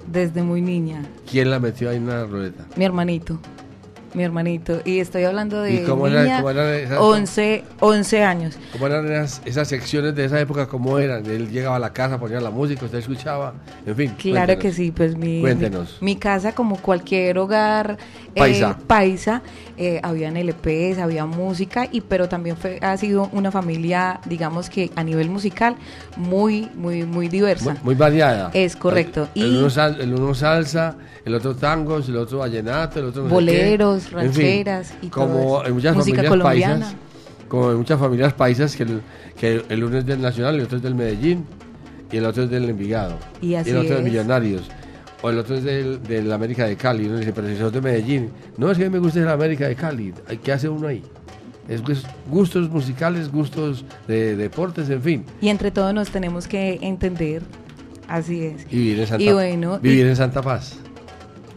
[0.08, 1.04] Desde muy niña.
[1.30, 2.64] ¿Quién la metió ahí en la ruleta?
[2.74, 3.38] Mi hermanito.
[4.14, 4.80] Mi hermanito.
[4.86, 8.56] Y estoy hablando de ¿Y cómo era- niña, cómo era esa- 11, 11 años.
[8.72, 10.66] ¿Cómo eran esas, esas secciones de esa época?
[10.66, 11.26] ¿Cómo eran?
[11.26, 13.52] Él llegaba a la casa, ponía la música, usted escuchaba,
[13.88, 14.10] en fin.
[14.18, 14.62] Claro cuéntenos.
[14.62, 15.98] que sí, pues mi, Cuéntenos.
[16.00, 17.96] mi, mi casa como cualquier hogar
[18.34, 19.42] eh, Paisa.
[19.76, 24.90] eh, habían LPs, había música, y pero también fue, ha sido una familia, digamos que
[24.96, 25.76] a nivel musical,
[26.16, 27.70] muy, muy, muy diversa.
[27.72, 28.50] Muy, muy variada.
[28.54, 29.28] Es correcto.
[29.34, 33.22] El, Y- uno sal- el uno salsa, el otro tangos, el otro vallenato, el otro
[33.22, 34.20] no sé Boleros, qué.
[34.20, 36.74] En fin, rancheras y todo como en muchas Música familias colombiana.
[36.86, 36.96] paisas,
[37.48, 39.00] como en muchas familias paisas que el,
[39.38, 41.44] que el uno es del Nacional, el otro es del Medellín
[42.10, 44.62] y el otro es del Envigado Y así el otro es de Millonarios.
[45.20, 47.06] O el otro es del, del América de Cali.
[47.06, 48.30] Uno dice, pero si sos de Medellín.
[48.56, 50.14] No, es que a mí me gusta el América de Cali.
[50.42, 51.02] ¿Qué hace uno ahí?
[51.68, 55.24] Es gus- gustos musicales, gustos de deportes, en fin.
[55.40, 57.42] Y entre todos nos tenemos que entender,
[58.06, 58.62] así es.
[58.70, 60.76] Y vivir en Santa, Y bueno, vivir y- en Santa Paz.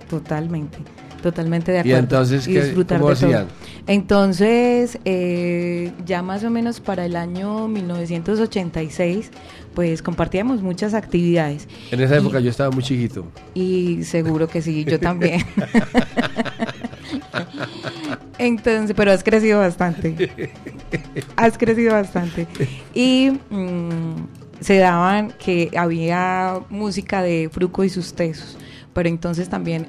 [0.10, 0.80] Totalmente,
[1.22, 2.00] totalmente de ¿Y acuerdo.
[2.00, 3.46] entonces qué- disfrutar cómo de todo.
[3.88, 9.32] Entonces, eh, ya más o menos para el año 1986,
[9.74, 11.68] pues compartíamos muchas actividades.
[11.92, 13.26] En esa Y- época yo estaba muy chiquito.
[13.54, 15.42] Y seguro que sí, yo también.
[18.38, 20.52] Entonces, pero has crecido bastante.
[21.36, 22.48] Has crecido bastante.
[22.94, 24.16] Y mm,
[24.60, 28.58] se daban que había música de Fruco y sus tesos,
[28.94, 29.88] pero entonces también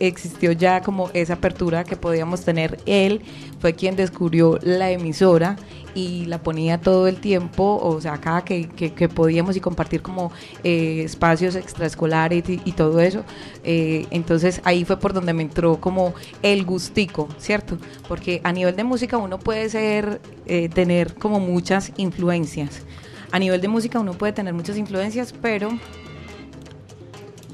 [0.00, 2.78] existió ya como esa apertura que podíamos tener.
[2.86, 3.22] Él
[3.60, 5.56] fue quien descubrió la emisora
[5.94, 10.32] y la ponía todo el tiempo, o sea, cada que, que- podíamos y compartir como
[10.64, 13.24] eh, espacios extraescolares y, y todo eso.
[13.62, 17.76] Eh, entonces ahí fue por donde me entró como el gustico, ¿cierto?
[18.08, 22.82] Porque a nivel de música uno puede ser, eh, tener como muchas influencias.
[23.30, 25.70] A nivel de música uno puede tener muchas influencias, pero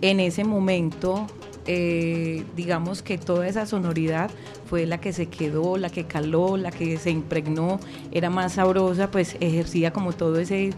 [0.00, 1.26] en ese momento,
[1.70, 4.30] eh, digamos que toda esa sonoridad
[4.68, 7.78] fue la que se quedó, la que caló, la que se impregnó,
[8.10, 10.70] era más sabrosa, pues ejercía como todo ese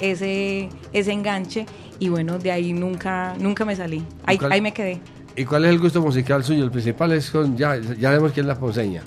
[0.00, 1.66] ese ese enganche
[1.98, 4.02] y bueno, de ahí nunca nunca me salí.
[4.24, 5.00] Ahí, cuál- ahí me quedé.
[5.36, 6.64] ¿Y cuál es el gusto musical suyo?
[6.64, 9.02] El principal es con, ya, ya vemos quién es la ponceña.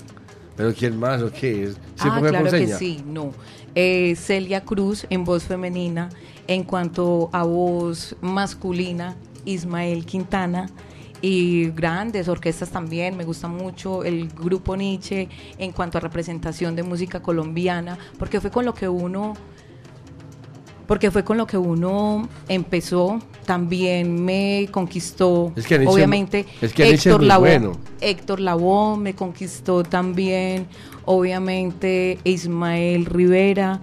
[0.56, 1.76] Pero ¿quién más o qué es?
[1.96, 2.76] ¿Siempre Ah, claro que ponceña?
[2.78, 3.32] sí, no.
[3.74, 6.08] Eh, Celia Cruz en voz femenina,
[6.46, 10.68] en cuanto a voz masculina, Ismael Quintana
[11.22, 16.82] y grandes orquestas también, me gusta mucho el grupo Nietzsche en cuanto a representación de
[16.82, 19.34] música colombiana, porque fue con lo que uno
[20.86, 26.74] porque fue con lo que uno empezó, también me conquistó, Es que Nietzsche- obviamente, es
[26.74, 27.72] que Héctor Lavoe, bueno.
[28.00, 30.66] Héctor Lavoe me conquistó también,
[31.06, 33.80] obviamente Ismael Rivera.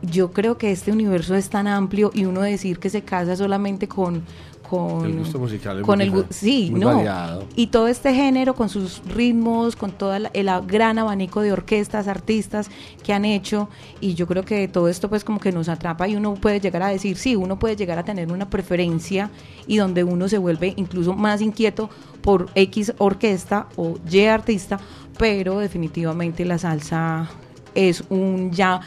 [0.00, 3.86] Yo creo que este universo es tan amplio y uno decir que se casa solamente
[3.86, 4.24] con
[4.72, 6.94] con El gusto musical es con muy el gu- diferente, sí, muy no.
[6.94, 7.44] variado.
[7.56, 12.08] Y todo este género con sus ritmos, con todo el, el gran abanico de orquestas,
[12.08, 12.70] artistas
[13.02, 13.68] que han hecho
[14.00, 16.82] y yo creo que todo esto pues como que nos atrapa y uno puede llegar
[16.82, 19.30] a decir, sí, uno puede llegar a tener una preferencia
[19.66, 21.90] y donde uno se vuelve incluso más inquieto
[22.22, 24.80] por X orquesta o Y artista,
[25.18, 27.28] pero definitivamente la salsa
[27.74, 28.80] es un ya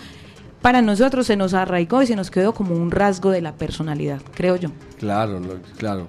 [0.65, 4.19] para nosotros se nos arraigó y se nos quedó como un rasgo de la personalidad,
[4.33, 4.69] creo yo.
[4.97, 5.39] Claro,
[5.77, 6.07] claro.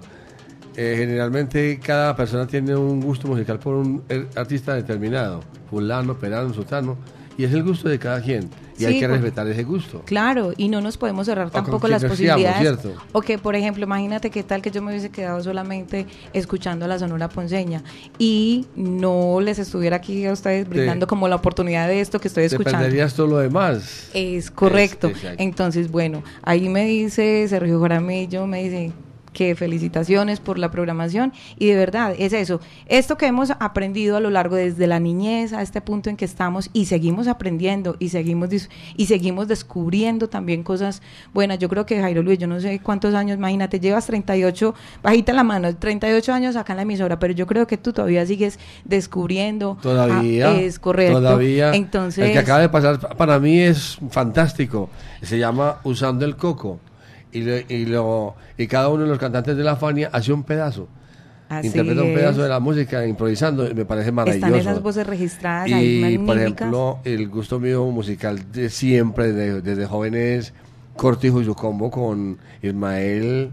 [0.74, 6.54] Eh, generalmente cada persona tiene un gusto musical por un er- artista determinado, fulano, perano,
[6.54, 6.96] sultano,
[7.39, 10.03] y es el gusto de cada quien, y hay que respetar ese gusto.
[10.05, 12.59] Claro, y no nos podemos cerrar tampoco las posibilidades.
[12.59, 12.93] ¿cierto?
[13.12, 16.99] O que, por ejemplo, imagínate qué tal que yo me hubiese quedado solamente escuchando la
[16.99, 17.82] Sonora Ponceña
[18.18, 22.43] y no les estuviera aquí a ustedes brindando como la oportunidad de esto que estoy
[22.49, 22.80] Te escuchando.
[22.80, 24.11] perderías todo lo demás.
[24.12, 25.09] Es correcto.
[25.09, 25.24] Es-.
[25.39, 28.93] Entonces, bueno, ahí me dice Sergio Jaramillo, me dice
[29.37, 34.20] que felicitaciones por la programación y de verdad es eso, esto que hemos aprendido a
[34.20, 38.09] lo largo desde la niñez a este punto en que estamos y seguimos aprendiendo y
[38.09, 38.49] seguimos
[38.97, 41.03] y seguimos descubriendo también cosas
[41.34, 41.59] buenas.
[41.59, 45.45] Yo creo que Jairo Luis, yo no sé cuántos años, imagínate, llevas 38, bajita la
[45.45, 49.76] mano, 38 años acá en la emisora, pero yo creo que tú todavía sigues descubriendo.
[49.82, 50.49] Todavía.
[50.49, 51.18] Ah, es correcto.
[51.18, 51.74] Todavía.
[51.74, 54.89] Entonces, El que acaba de pasar para mí es fantástico.
[55.20, 56.80] Se llama Usando el Coco.
[57.37, 60.43] Y, lo- y, lo, y cada uno de los cantantes de la Fania hace un
[60.43, 60.89] pedazo.
[61.49, 62.18] Así Interpreta un es.
[62.18, 63.68] pedazo de la música improvisando.
[63.70, 64.47] y Me parece maravilloso.
[64.47, 66.61] Están esas voces registradas ahí Y, por magníficas.
[66.61, 70.53] ejemplo, el gusto mío musical de siempre, desde, desde jóvenes,
[70.97, 73.51] Cortijo y su combo con Ismael.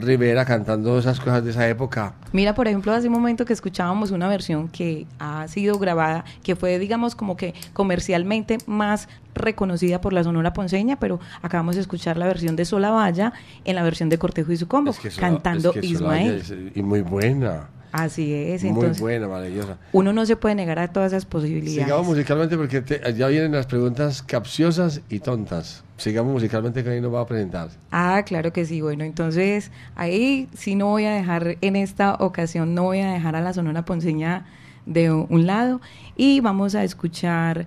[0.00, 2.14] Rivera cantando esas cosas de esa época.
[2.32, 6.56] Mira, por ejemplo, hace un momento que escuchábamos una versión que ha sido grabada, que
[6.56, 12.16] fue, digamos, como que comercialmente más reconocida por la Sonora Ponceña, pero acabamos de escuchar
[12.16, 13.32] la versión de Solavalla
[13.64, 16.22] en la versión de Cortejo y su combo, Es que Sola- cantando es que Solaya
[16.36, 16.68] Ismael.
[16.70, 17.68] es- y muy buena.
[17.92, 19.78] Así es, muy entonces buena, maravillosa.
[19.92, 21.84] uno no se puede negar a todas esas posibilidades.
[21.84, 25.84] Sigamos musicalmente porque te- ya vienen las preguntas capciosas y tontas.
[25.96, 27.70] Sigamos musicalmente que ahí nos va a presentar.
[27.90, 28.80] Ah, claro que sí.
[28.80, 33.34] Bueno, entonces ahí sí no voy a dejar, en esta ocasión no voy a dejar
[33.36, 34.46] a la Sonora Ponceña
[34.86, 35.80] de un lado
[36.16, 37.66] y vamos a escuchar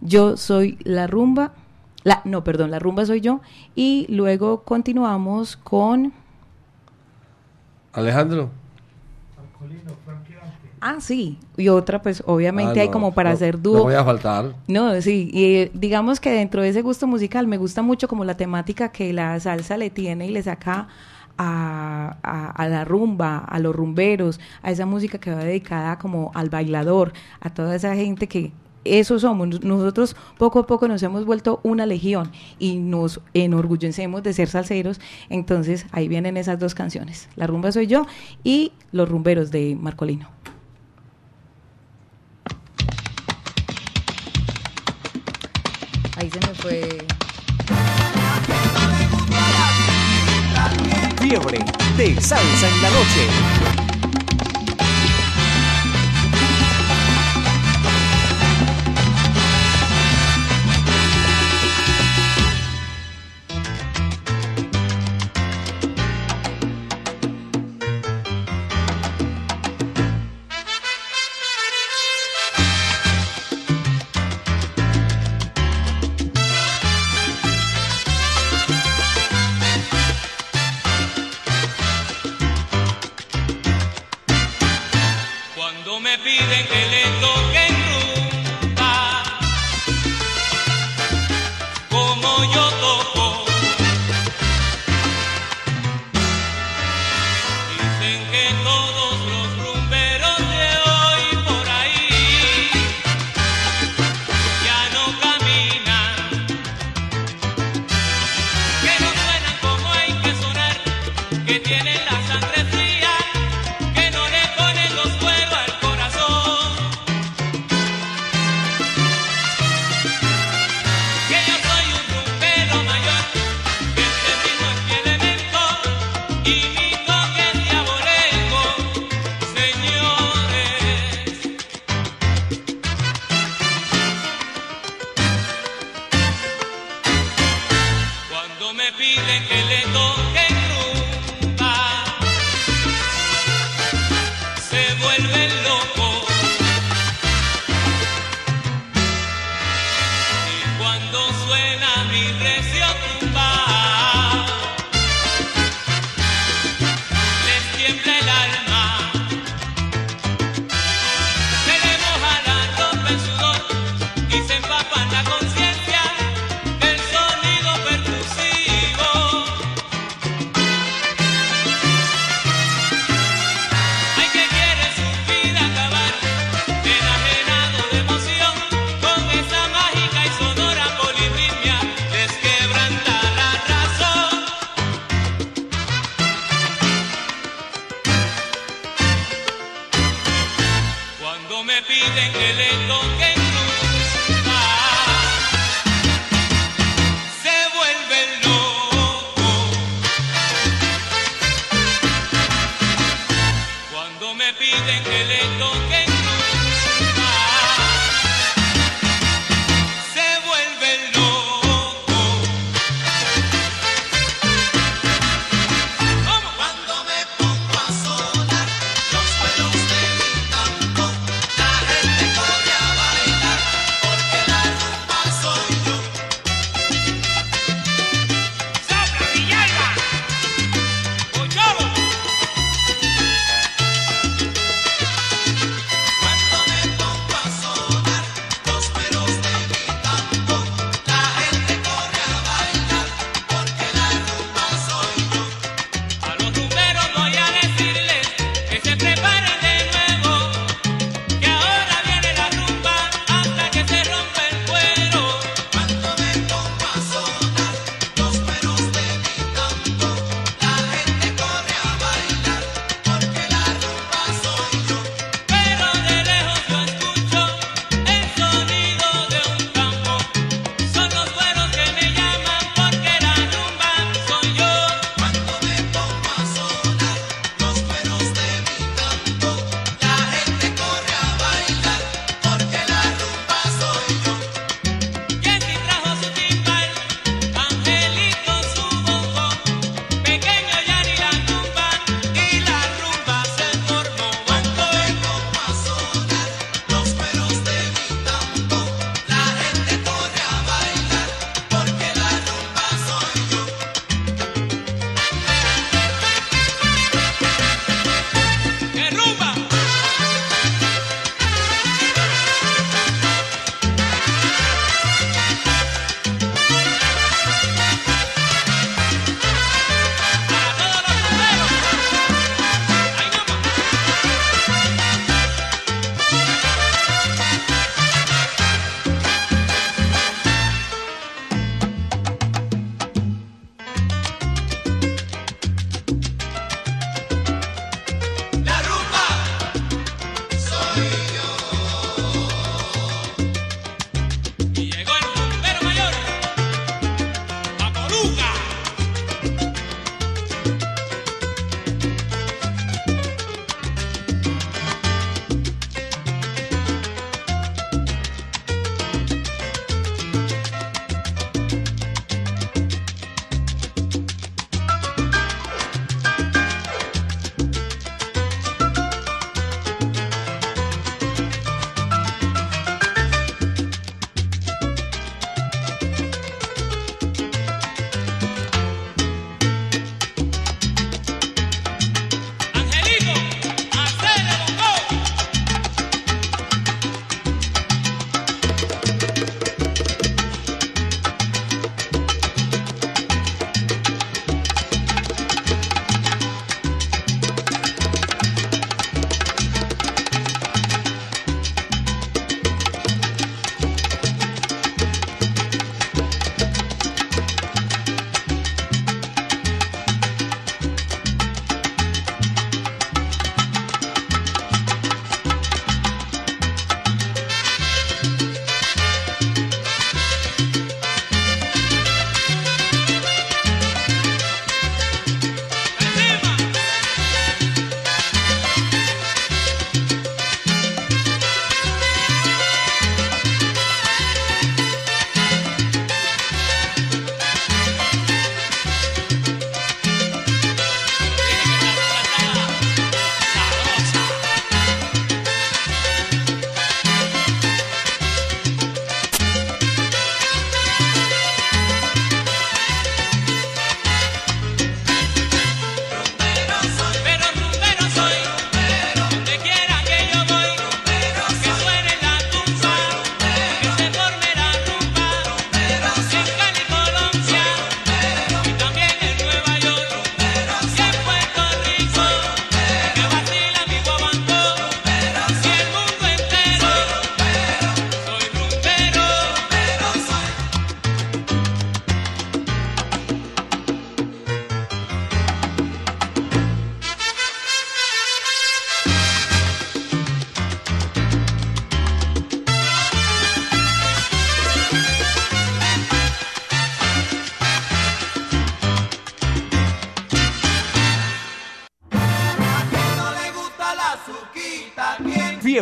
[0.00, 1.52] Yo soy la rumba,
[2.02, 3.40] la, no, perdón, la rumba soy yo
[3.74, 6.12] y luego continuamos con,
[7.92, 8.50] Alejandro.
[10.80, 13.82] Ah, sí, y otra pues obviamente Ah, hay no, como para no, hacer No dúo.
[13.84, 14.54] voy a faltar.
[14.68, 18.24] No, sí, y eh, digamos que dentro de ese gusto musical me gusta mucho como
[18.24, 20.88] la temática que la salsa le tiene y le saca
[21.38, 26.30] a, a- a la rumba, a los rumberos, a esa música que va dedicada como
[26.34, 28.52] al bailador, a toda esa gente que
[28.84, 29.62] eso somos.
[29.62, 35.00] Nosotros poco a poco nos hemos vuelto una legión y nos enorgullecemos de ser salseros.
[35.28, 38.06] Entonces ahí vienen esas dos canciones, La rumba soy yo
[38.42, 40.28] y Los rumberos de Marcolino.
[46.16, 46.88] Ahí se me fue.
[51.20, 51.58] Fiebre
[51.96, 53.63] de salsa en la noche.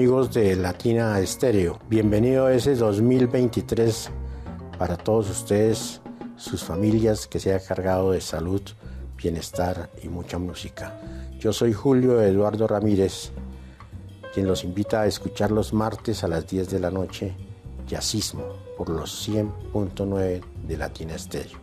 [0.00, 1.78] Amigos de Latina Estéreo.
[1.90, 4.08] Bienvenido a ese 2023
[4.78, 6.00] para todos ustedes,
[6.36, 8.62] sus familias, que sea cargado de salud,
[9.22, 10.98] bienestar y mucha música.
[11.38, 13.30] Yo soy Julio Eduardo Ramírez,
[14.32, 17.34] quien los invita a escuchar los martes a las 10 de la noche,
[17.86, 18.44] Yacismo,
[18.78, 21.58] por los 100.9 de Latina Estéreo.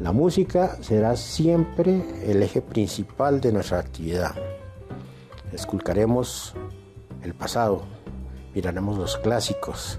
[0.00, 4.34] La música será siempre el eje principal de nuestra actividad.
[5.52, 6.54] Esculcaremos
[7.22, 7.82] el pasado,
[8.54, 9.98] miraremos los clásicos,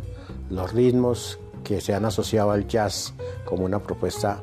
[0.50, 3.14] los ritmos que se han asociado al jazz
[3.46, 4.42] como una propuesta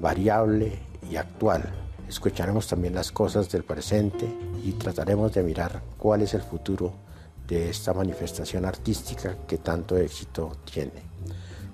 [0.00, 0.78] variable
[1.10, 1.62] y actual.
[2.08, 4.26] Escucharemos también las cosas del presente
[4.64, 6.92] y trataremos de mirar cuál es el futuro
[7.46, 11.02] de esta manifestación artística que tanto éxito tiene.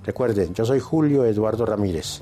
[0.04, 2.20] Recuerden, yo soy Julio Eduardo Ramírez,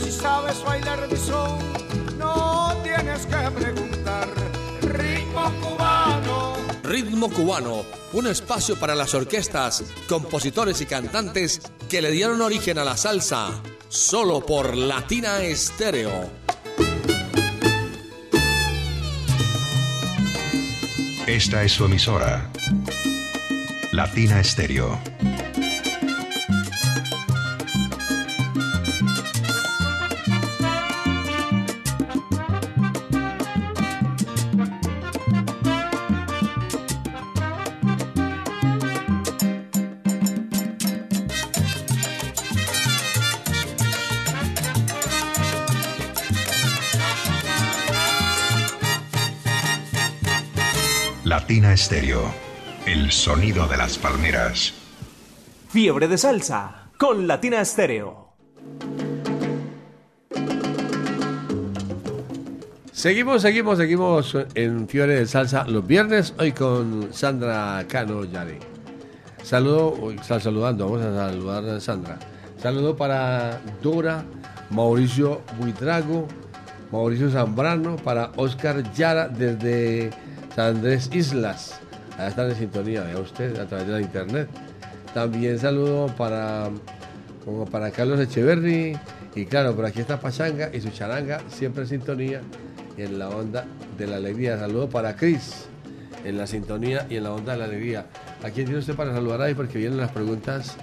[0.04, 1.60] si sabes bailar mi son,
[2.18, 3.91] no tienes que preguntar.
[6.92, 12.84] Ritmo cubano, un espacio para las orquestas, compositores y cantantes que le dieron origen a
[12.84, 16.30] la salsa, solo por Latina Estéreo.
[21.26, 22.52] Esta es su emisora.
[23.94, 25.00] Latina Estéreo.
[51.52, 52.34] Latina Estéreo.
[52.86, 54.74] El sonido de las palmeras.
[55.68, 58.30] Fiebre de salsa con Latina Estéreo.
[62.94, 68.60] Seguimos, seguimos, seguimos en Fiebre de Salsa los viernes, hoy con Sandra Cano Yare.
[69.44, 72.18] Saludo, está saludando, vamos a saludar a Sandra.
[72.62, 74.24] Saludo para Dora,
[74.70, 76.30] Mauricio Buitrago,
[76.94, 80.12] Mauricio Zambrano, para Oscar Yara desde
[80.58, 81.80] Andrés Islas.
[82.18, 84.50] Allá están en sintonía, vea usted, a través de la internet.
[85.14, 86.70] También saludo para,
[87.46, 88.98] como para Carlos Echeverry.
[89.36, 92.42] Y claro, por aquí está Pachanga y su charanga, siempre en sintonía
[92.98, 93.66] en la onda
[93.98, 94.58] de la alegría.
[94.58, 95.66] Saludo para Cris,
[96.26, 98.08] en la sintonía y en la onda de la alegría.
[98.44, 99.54] ¿A quién tiene usted para saludar ahí?
[99.54, 100.76] Porque vienen las preguntas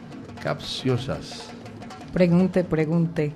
[0.42, 1.50] capciosas.
[2.12, 3.32] Pregunte, pregunte.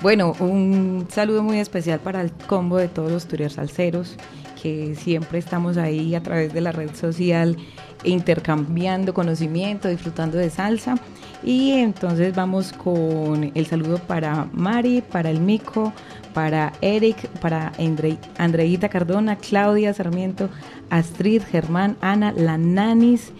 [0.00, 4.16] Bueno, un saludo muy especial para el combo de todos los turiers salseros,
[4.62, 7.56] que siempre estamos ahí a través de la red social
[8.04, 10.94] intercambiando conocimiento, disfrutando de salsa.
[11.42, 15.92] Y entonces vamos con el saludo para Mari, para el Mico,
[16.32, 20.48] para Eric, para Andre, Andreita Cardona, Claudia Sarmiento,
[20.90, 23.32] Astrid, Germán, Ana, la Nanis,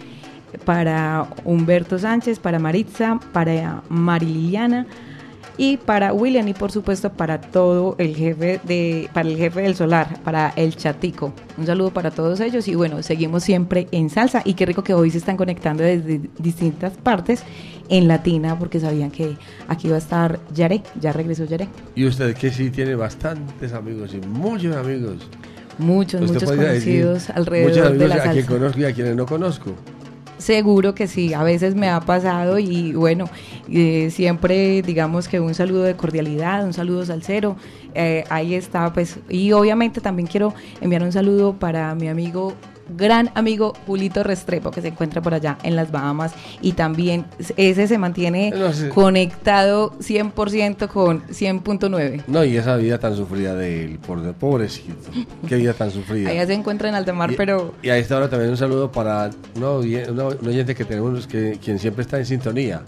[0.65, 4.87] para Humberto Sánchez, para Maritza, para Marililiana
[5.57, 9.75] y para William y por supuesto para todo el jefe de para el jefe del
[9.75, 11.33] solar, para el Chatico.
[11.59, 14.95] Un saludo para todos ellos y bueno, seguimos siempre en salsa y qué rico que
[14.95, 17.43] hoy se están conectando desde distintas partes
[17.89, 19.37] en Latina porque sabían que
[19.69, 21.69] aquí va a estar Yare, ya regresó Yare.
[21.95, 25.17] Y usted que sí tiene bastantes amigos y muchos amigos.
[25.79, 28.49] Muchos, Usted muchos decir, conocidos alrededor muchos de la a quien salsa.
[28.53, 29.75] conozco y a quienes no conozco.
[30.43, 33.27] Seguro que sí, a veces me ha pasado y bueno,
[33.71, 37.55] eh, siempre digamos que un saludo de cordialidad, un saludo salsero,
[37.95, 42.55] eh, ahí está pues, y obviamente también quiero enviar un saludo para mi amigo
[42.97, 47.25] gran amigo Julito Restrepo que se encuentra por allá en las Bahamas y también
[47.57, 48.89] ese se mantiene No sé.
[48.91, 52.25] conectado 100% con 100.9.
[52.27, 54.95] No, y esa vida tan sufrida de él, por pobrecito.
[55.49, 56.31] Qué vida tan sufrida.
[56.31, 58.91] Allá se encuentra en alta mar, Y- pero Y a esta hora también un saludo
[58.91, 62.83] para una, una- un oyente que tenemos, que quien siempre está en sintonía.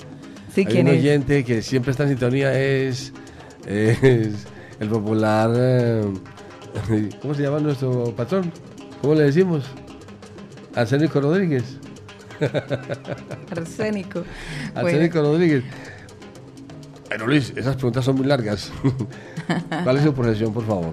[0.54, 1.00] Sí, Hay ¿quién un es?
[1.00, 3.12] oyente que siempre está en sintonía, es,
[3.66, 3.98] es
[4.80, 5.50] el popular...
[5.54, 6.02] eh,
[7.22, 8.50] ¿Cómo se llama nuestro patrón?
[9.00, 9.64] ¿Cómo le decimos?
[10.74, 11.64] Arsénico Rodríguez.
[13.50, 14.22] arsénico.
[14.74, 15.64] Arsénico Rodríguez.
[17.08, 18.72] Bueno, Luis, esas preguntas son muy largas.
[19.84, 20.92] ¿Cuál es su profesión, por favor?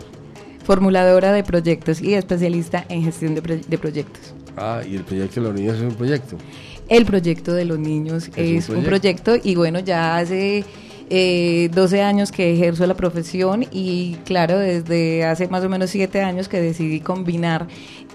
[0.63, 4.35] formuladora de proyectos y especialista en gestión de, pro- de proyectos.
[4.55, 6.37] Ah, y el proyecto de los niños es un proyecto.
[6.87, 10.63] El proyecto de los niños es, un un proyecto y bueno, ya hace
[11.09, 16.21] eh, 12 años que ejerzo la profesión y claro, desde hace más o menos 7
[16.21, 17.67] años que decidí combinar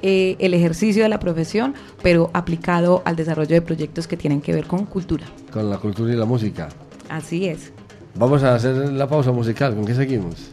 [0.03, 4.53] eh, el ejercicio de la profesión, pero aplicado al desarrollo de proyectos que tienen que
[4.53, 5.27] ver con cultura.
[5.53, 6.69] Con la cultura y la música.
[7.09, 7.73] Así es.
[8.15, 9.75] Vamos a hacer la pausa musical.
[9.75, 10.51] ¿Con qué seguimos?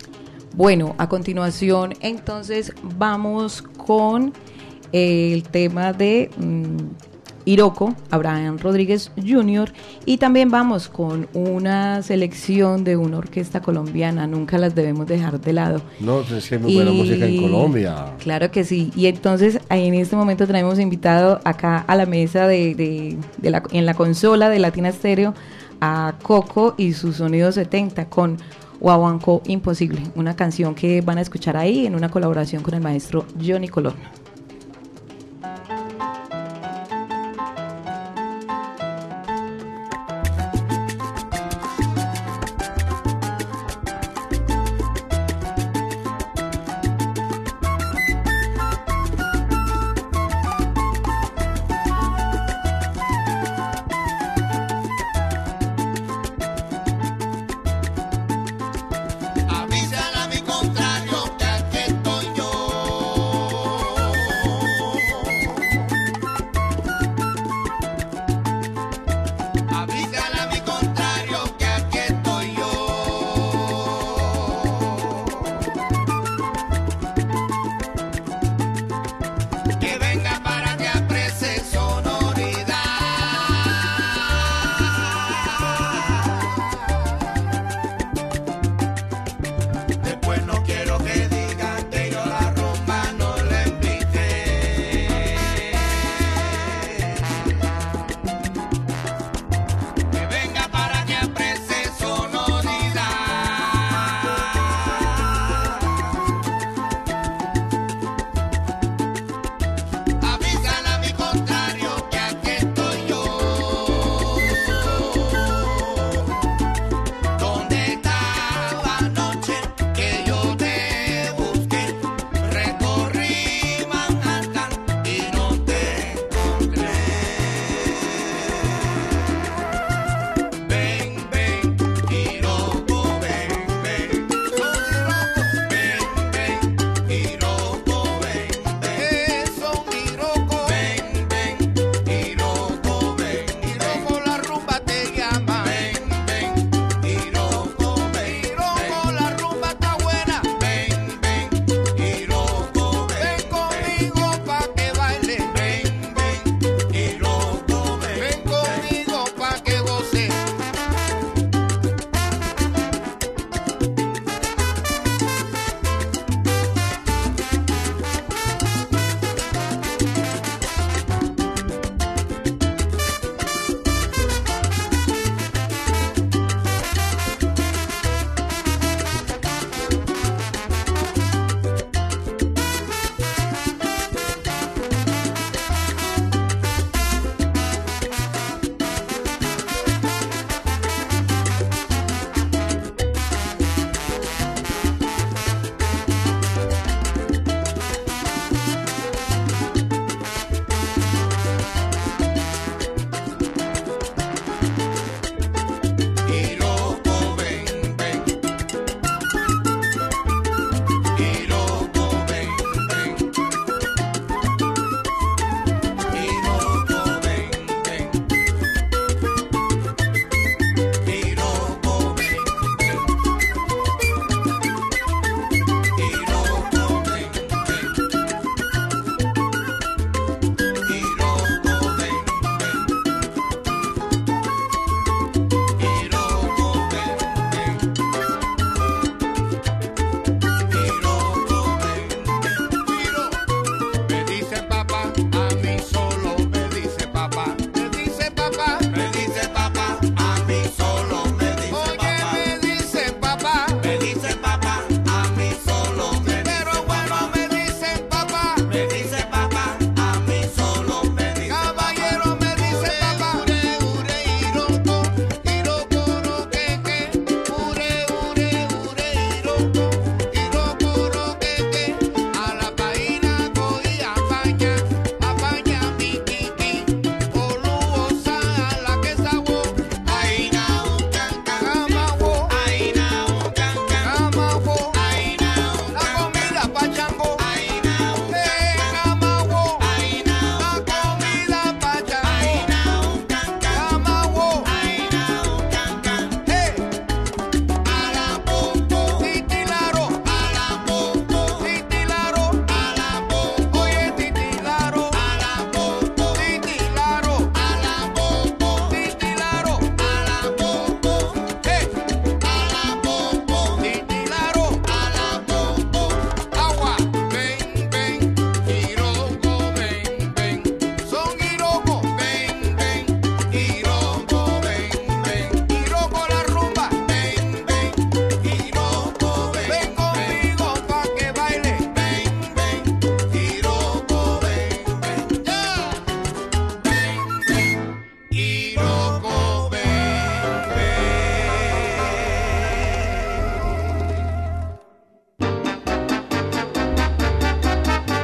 [0.55, 4.33] Bueno, a continuación entonces vamos con
[4.91, 7.12] el tema de mm,
[7.45, 9.71] Iroko, Abraham Rodríguez Jr.
[10.05, 15.53] y también vamos con una selección de una orquesta colombiana, nunca las debemos dejar de
[15.53, 15.81] lado.
[15.99, 18.05] No, es que hay muy buena Y- música en Colombia.
[18.19, 18.91] Claro que sí.
[18.95, 23.63] Y entonces en este momento tenemos invitado acá a la mesa de, de- de la,
[23.71, 25.33] en la consola de Latina Stereo
[25.81, 28.37] a Coco y su sonido 70 con
[28.79, 33.25] Guaguancó Imposible, una canción que van a escuchar ahí en una colaboración con el maestro
[33.41, 33.93] Johnny Colón.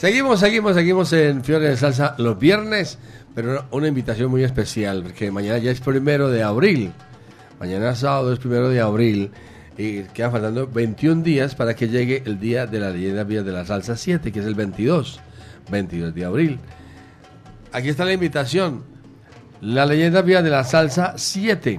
[0.00, 2.96] Seguimos, seguimos, seguimos en Fiore de Salsa los viernes,
[3.34, 6.90] pero una invitación muy especial, porque mañana ya es primero de abril.
[7.58, 9.30] Mañana sábado es primero de abril
[9.76, 13.52] Y quedan faltando 21 días para que llegue el día de la leyenda vía de
[13.52, 15.20] la salsa 7, que es el 22,
[15.70, 16.58] 22 de abril.
[17.70, 18.84] Aquí está la invitación.
[19.60, 21.78] La leyenda vía de la salsa 7,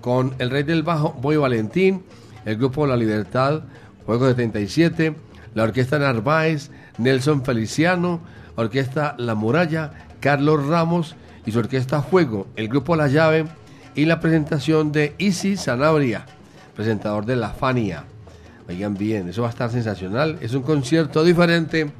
[0.00, 2.04] con el rey del bajo, Boy Valentín,
[2.44, 3.64] el grupo La Libertad,
[4.06, 5.16] Juego de 37,
[5.54, 8.20] la orquesta Narváez, Nelson Feliciano,
[8.56, 11.16] orquesta La Muralla, Carlos Ramos
[11.46, 13.46] y su orquesta Fuego, el grupo La Llave
[13.94, 16.26] y la presentación de Isi Sanabria,
[16.74, 18.04] presentador de La Fania.
[18.68, 20.38] Oigan bien, eso va a estar sensacional.
[20.40, 21.90] Es un concierto diferente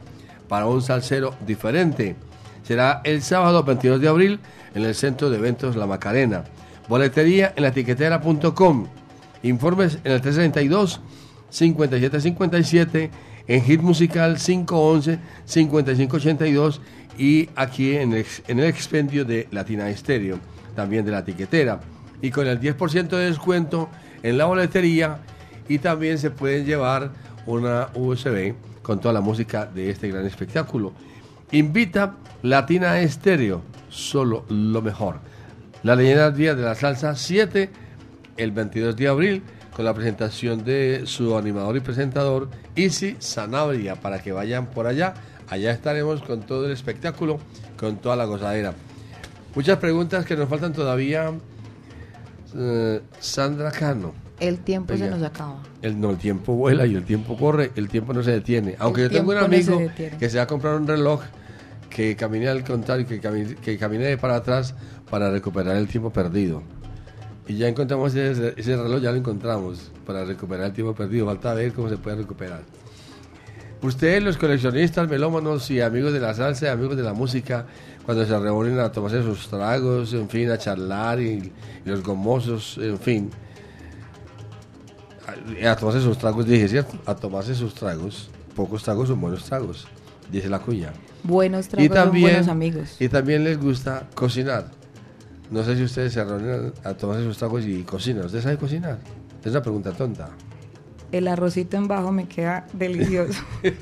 [0.48, 2.16] para un salsero diferente.
[2.62, 4.40] Será el sábado 22 de abril
[4.74, 6.44] en el Centro de Eventos La Macarena.
[6.89, 8.86] Boletería en la etiquetera.com.
[9.43, 11.01] Informes en el 362
[11.51, 13.10] 5757
[13.47, 16.81] en Hit Musical 511 5582
[17.19, 20.39] y aquí en el, en el expendio de Latina Estéreo,
[20.74, 21.81] también de la etiquetera.
[22.20, 23.89] Y con el 10% de descuento
[24.23, 25.19] en la boletería
[25.69, 27.10] y también se pueden llevar
[27.47, 30.93] una USB con toda la música de este gran espectáculo.
[31.52, 35.20] Invita Latina Estéreo, solo lo mejor.
[35.82, 37.70] La leyenda del día de la salsa 7,
[38.36, 39.43] el 22 de abril,
[39.74, 45.15] con la presentación de su animador y presentador, Isi Sanabria, para que vayan por allá.
[45.49, 47.39] Allá estaremos con todo el espectáculo,
[47.77, 48.74] con toda la gozadera.
[49.55, 51.32] Muchas preguntas que nos faltan todavía.
[52.55, 54.15] Eh, Sandra Cano.
[54.40, 55.62] El tiempo se nos acaba.
[55.82, 58.74] El, no, el tiempo vuela y el tiempo corre, el tiempo no se detiene.
[58.78, 60.86] Aunque El yo tengo un tiempo no se amigo que se va a comprar un
[60.86, 61.23] reloj
[61.89, 64.74] que camine al contrario, que camine, que camine para atrás
[65.11, 66.62] para recuperar el tiempo perdido.
[67.48, 71.27] Y ya encontramos ese, ese reloj, ya lo encontramos para recuperar el tiempo perdido.
[71.27, 72.62] Falta ver cómo se puede recuperar.
[73.82, 77.66] Ustedes, los coleccionistas, melómanos y amigos de la salsa y amigos de la música,
[78.05, 81.52] cuando se reúnen a tomarse sus tragos, en fin, a charlar y,
[81.85, 83.31] y los gomosos, en fin,
[85.64, 86.97] a, a tomarse sus tragos, dije, ¿cierto?
[87.06, 88.31] A tomarse sus tragos.
[88.55, 89.89] Pocos tragos son buenos tragos,
[90.31, 90.93] dice la cuña.
[91.24, 92.97] Buenos tragos son buenos amigos.
[93.01, 94.70] Y también les gusta cocinar.
[95.52, 98.24] No sé si ustedes se reúnen a tomarse sus tragos y cocinan.
[98.24, 98.98] ¿Ustedes saben cocinar?
[99.44, 100.30] Es una pregunta tonta.
[101.12, 103.42] El arrocito en bajo me queda delicioso.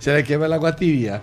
[0.00, 1.22] Se le quema el agua tibia.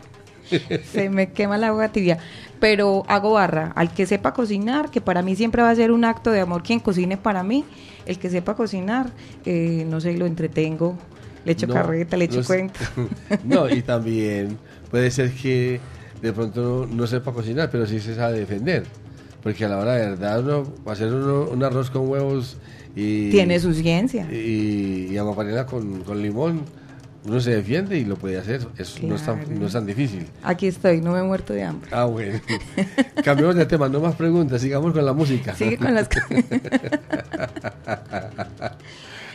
[0.85, 2.17] Se me quema el agua tibia.
[2.61, 3.73] Pero hago barra.
[3.75, 6.63] Al que sepa cocinar, que para mí siempre va a ser un acto de amor
[6.63, 7.65] quien cocine para mí.
[8.05, 9.11] El que sepa cocinar,
[9.45, 10.97] eh, no sé, lo entretengo.
[11.43, 12.79] Le echo No, carreta, le echo no cuento.
[13.43, 14.57] no, y también
[14.89, 15.81] puede ser que
[16.21, 18.83] de pronto no, no sepa cocinar, pero sí se sabe defender.
[19.41, 22.57] Porque a la hora de verdad, uno, hacer uno- un arroz con huevos
[22.95, 23.29] y.
[23.29, 24.27] Tiene su ciencia.
[24.31, 25.17] Y, y
[25.65, 26.61] con, con limón,
[27.25, 28.67] uno se defiende y lo puede hacer.
[28.77, 29.59] Es, no, es tan, Claro.
[29.61, 30.25] no es tan difícil.
[30.43, 31.89] Aquí estoy, no me he muerto de hambre.
[31.93, 32.37] Ah, bueno.
[33.23, 35.55] Cambiamos de tema, no más preguntas, sigamos con la música.
[35.55, 36.09] Sigue con las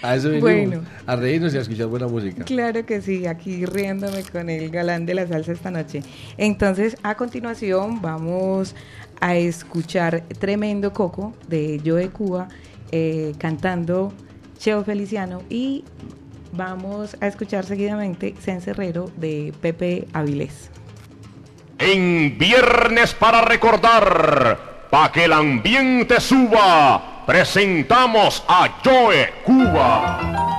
[0.05, 0.83] A eso venimos, Bueno.
[1.07, 2.45] a reírnos y a escuchar buena música.
[2.45, 6.03] Claro que sí, aquí riéndome con el galán de la salsa esta noche.
[6.37, 8.75] Entonces, a continuación vamos
[9.21, 12.49] a escuchar Tremendo Coco de Joe Cuba
[12.93, 14.13] eh, cantando
[14.59, 15.85] Cheo Feliciano y
[16.53, 20.69] vamos a escuchar seguidamente Cencerrero de Pepe Avilés.
[21.79, 30.54] En Viernes para recordar, pa' que el ambiente suba, presentamos a Joe Cuba.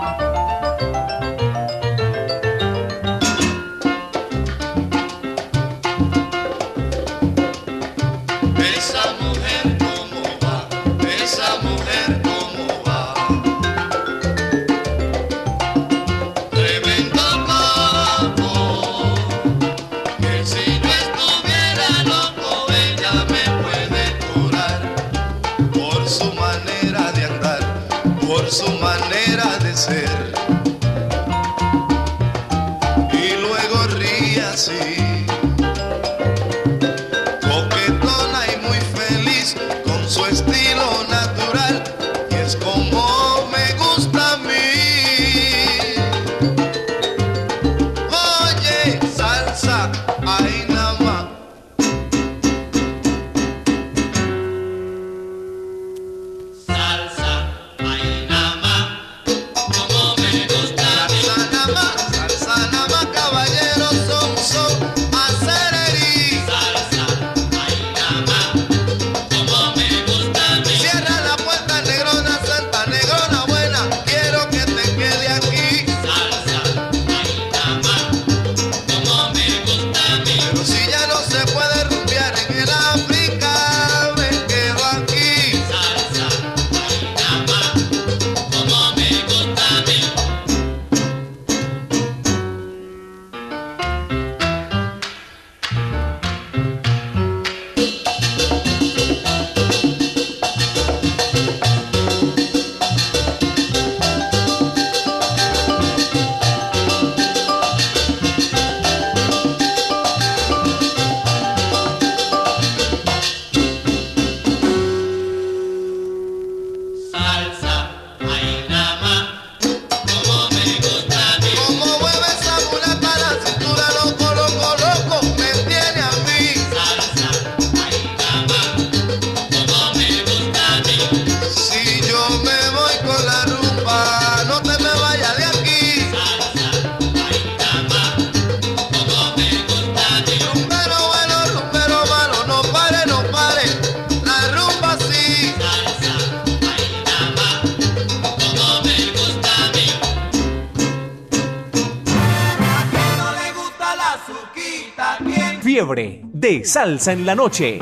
[156.76, 157.80] Salsa en la noche.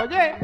[0.00, 0.36] Oye.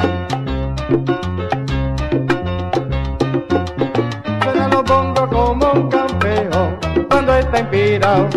[4.43, 6.77] Suena los bongos como un campeón
[7.09, 8.29] cuando está inspirado.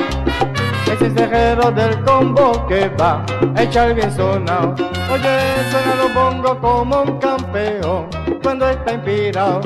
[0.91, 4.75] Es el cerrero del combo que va a echar bien sonado.
[5.11, 5.39] Oye,
[5.71, 9.61] suena los bongos como un campeón cuando está inspirado.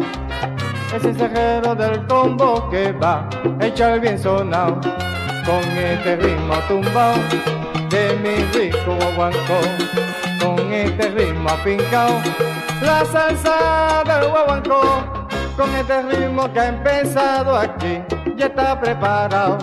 [0.94, 3.28] El cerrero del combo que va
[3.60, 4.80] a echar bien sonado.
[5.45, 7.16] Con este ritmo tumbao
[7.90, 9.60] de mi rico guaguancó.
[10.40, 12.22] Con este ritmo afincao,
[12.82, 14.82] la salsa del guaguancó.
[15.58, 18.02] Con este ritmo que ha empezado aquí,
[18.36, 19.58] ya está preparado.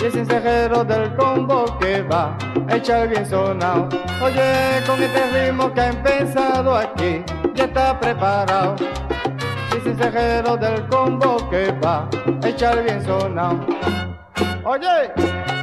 [0.00, 2.36] Y el cejero del combo que va
[2.68, 3.88] a echar bien sonado.
[4.22, 7.22] Oye, con este ritmo que ha empezado aquí,
[7.54, 8.76] ya está preparado.
[9.76, 12.08] Y cejero del combo que va
[12.42, 13.60] a echar bien sonado.
[14.64, 15.53] Oye.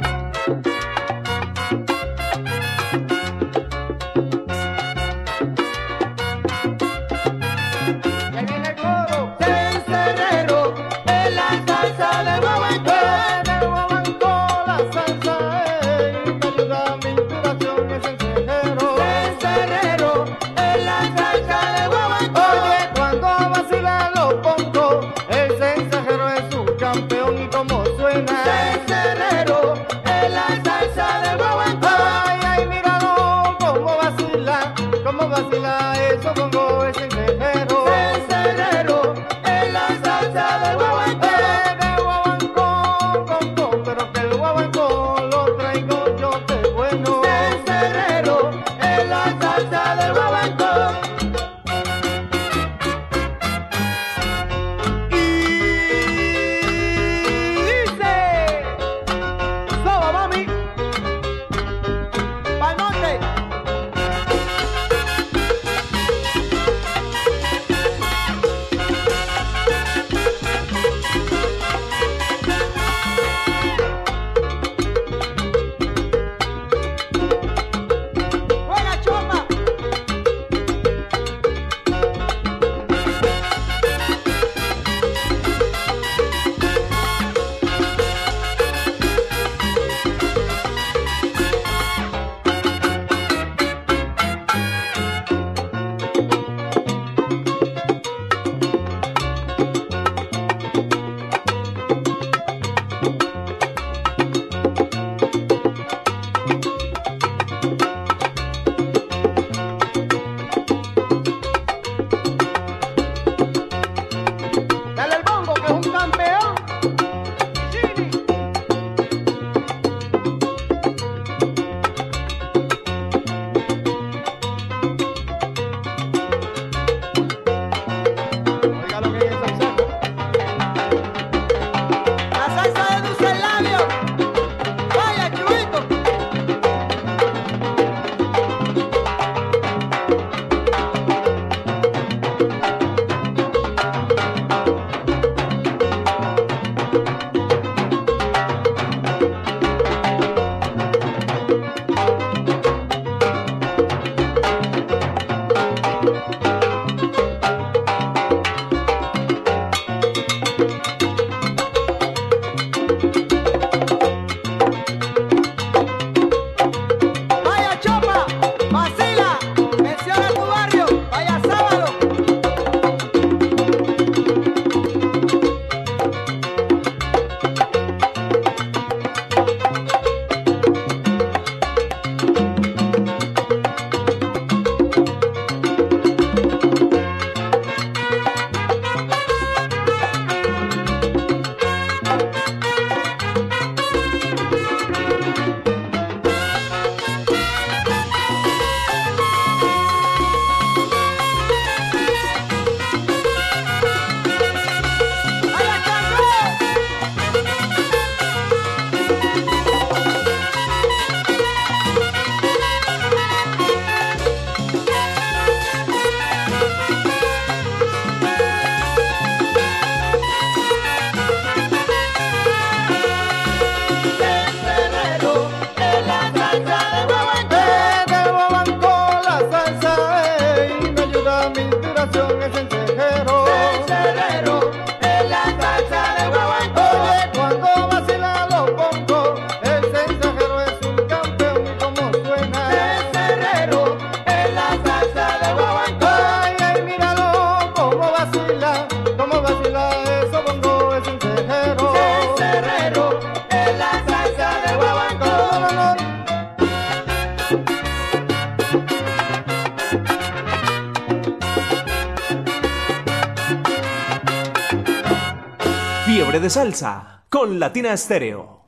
[267.58, 268.62] Latina Estéreo.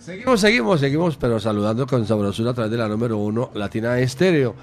[0.00, 4.54] Seguimos, seguimos, seguimos, pero saludando con sabrosura a través de la número uno, Latina Estéreo.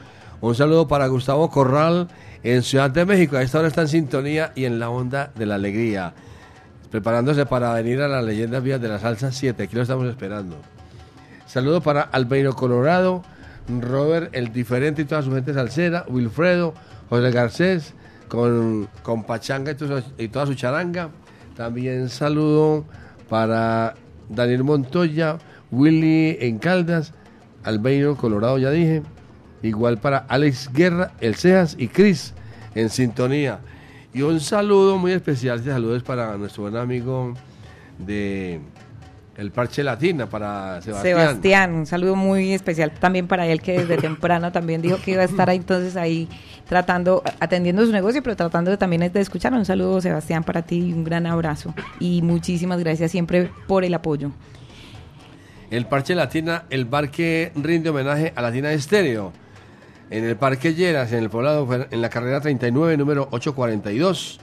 [0.42, 2.08] Un saludo para Gustavo Corral
[2.44, 3.38] en Ciudad de México.
[3.38, 6.14] A esta hora está en sintonía y en la onda de la alegría.
[6.90, 9.64] Preparándose para venir a las leyendas vías de la salsa 7.
[9.64, 10.58] Aquí lo estamos esperando.
[11.46, 13.24] Saludo para Albeiro Colorado,
[13.80, 16.74] Robert el Diferente y toda su gente salsera, Wilfredo,
[17.10, 17.94] José Garcés,
[18.28, 19.72] con, con Pachanga
[20.18, 21.10] y, toda su- charanga.
[21.56, 22.86] También saludo
[23.30, 23.94] para
[24.30, 25.38] Daniel Montoya,
[25.70, 27.14] Willy en Caldas,
[27.64, 29.04] Albeiro Colorado, ya dije.
[29.62, 32.34] Igual para Alex Guerra, El Cejas y Cris
[32.74, 33.60] en sintonía.
[34.14, 37.34] Y un saludo muy especial, este saludo es para nuestro buen amigo
[38.00, 38.60] de
[39.42, 41.18] El Parche Latina, para Sebastián.
[41.18, 45.24] Sebastián, un saludo muy especial también para él que desde temprano también dijo que iba
[45.24, 46.30] a estar ahí entonces ahí
[46.70, 49.52] tratando, atendiendo su negocio, pero tratando de también de escuchar.
[49.54, 53.96] Un saludo Sebastián para ti, y un gran abrazo y muchísimas gracias siempre por el
[53.96, 54.32] apoyo.
[55.72, 59.34] El Parche Latina, el bar que rinde homenaje a Latina Estéreo.
[60.12, 64.40] En el Parque Lleras, en el poblado, en la carrera 39, número 842.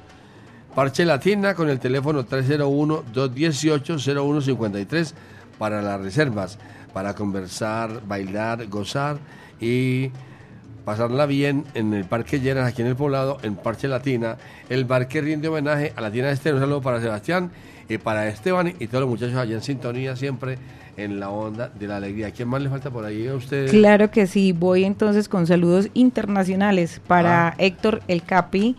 [0.79, 5.13] Parche Latina con el teléfono 301-218-0153
[5.59, 6.57] para las reservas,
[6.93, 9.19] para conversar, bailar, gozar
[9.61, 10.13] y
[10.85, 14.37] pasarla bien en el Parque Lleras, aquí en el poblado, en Parche Latina,
[14.69, 16.59] el bar que rinde homenaje a Latina Estéreo.
[16.59, 17.51] Un saludo para Sebastián
[17.89, 20.59] y para Esteban y todos los muchachos allá en sintonía siempre
[20.97, 22.31] en la onda de la alegría.
[22.31, 23.73] ¿Quién más le falta por ahí a ustedes?
[23.73, 27.55] Claro que sí, voy entonces con saludos internacionales para Ah.
[27.59, 28.77] Héctor El Capi,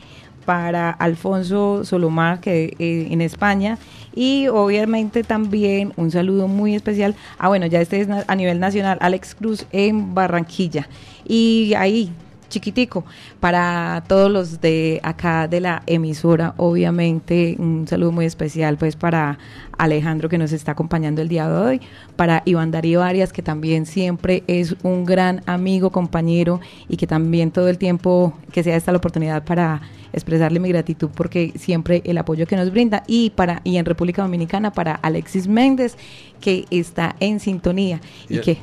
[0.50, 3.78] para Alfonso Solomar, que eh, en España,
[4.16, 8.98] y obviamente también un saludo muy especial, ah bueno, ya este es a nivel nacional,
[9.00, 10.90] Alex Cruz en Barranquilla,
[11.24, 12.12] y ahí
[12.50, 13.06] chiquitico.
[13.40, 19.38] Para todos los de acá de la emisora obviamente un saludo muy especial pues para
[19.78, 21.82] Alejandro que nos está acompañando el día de hoy
[22.16, 26.60] para Iván Darío Arias que también siempre es un gran amigo compañero
[26.90, 29.82] y que también todo el tiempo que sea esta la oportunidad para
[30.12, 34.22] expresarle mi gratitud porque siempre el apoyo que nos brinda y para y en República
[34.24, 35.96] Dominicana para Alexis Méndez
[36.42, 38.02] que está en sintonía.
[38.28, 38.58] Y, Y- que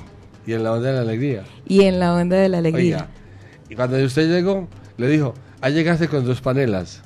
[0.47, 1.45] Y en la onda de la alegría.
[1.67, 2.97] y en la onda de la alegría.
[2.97, 3.09] Oiga,
[3.68, 7.02] y cuando usted llegó, le dijo, ah, llegaste con dos panelas.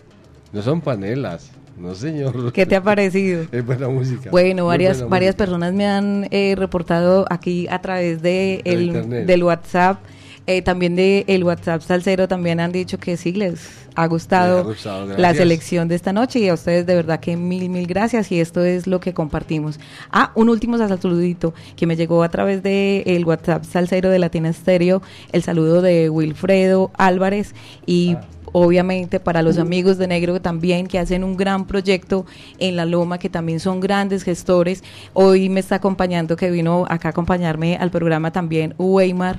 [0.53, 2.53] No son panelas, no señor.
[2.53, 3.45] ¿Qué te ha parecido?
[3.53, 4.31] Es buena música.
[4.31, 5.45] Bueno, varias buena varias música.
[5.45, 9.99] personas me han eh, reportado aquí a través de el- del WhatsApp,
[10.47, 13.61] eh, también de el WhatsApp Salcero, también han dicho que sí les
[13.95, 17.21] ha gustado, Les ha gustado, la selección de esta noche y a ustedes de verdad
[17.21, 19.79] que mil, mil gracias y esto es lo que compartimos.
[20.11, 24.49] Ah, un último saludito que me llegó a través de el WhatsApp Salcero de Latina
[24.49, 25.03] Estéreo,
[25.33, 27.55] el saludo de Wilfredo Álvarez
[27.87, 28.27] y Ah.
[28.53, 32.27] obviamente para los amigos de Negro también que hacen un gran proyecto
[32.59, 34.83] en La Loma, que también son grandes gestores.
[35.13, 39.39] Hoy me está acompañando, que vino acá a acompañarme al programa también Weimar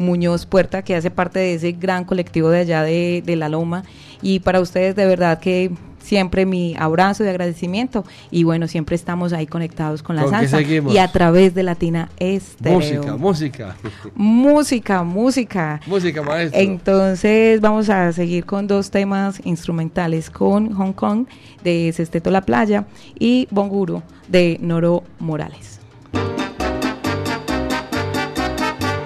[0.00, 3.84] Muñoz Puerta, que hace parte de ese gran colectivo de allá de, de La Loma.
[4.22, 5.70] Y para ustedes de verdad que
[6.02, 10.60] siempre mi abrazo de agradecimiento y bueno, siempre estamos ahí conectados con la ¿Con salsa
[10.60, 12.78] y a través de Latina Estéreo.
[12.78, 13.76] Música, música.
[14.14, 15.80] Música, música.
[15.86, 16.60] música, maestro.
[16.60, 21.26] Entonces vamos a seguir con dos temas instrumentales con Hong Kong
[21.62, 22.86] de Sesteto La Playa
[23.18, 25.79] y Bonguro de Noro Morales.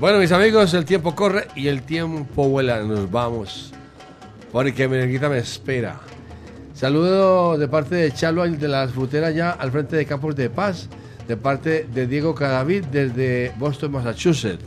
[0.00, 2.80] Bueno, mis amigos, el tiempo corre y el tiempo vuela.
[2.84, 3.72] Nos vamos.
[4.52, 5.98] Porque Merenguita me espera.
[6.72, 10.88] Saludo de parte de Chalo de las fruteras ya al frente de Campos de Paz.
[11.26, 14.64] De parte de Diego Cadavid desde Boston, Massachusetts.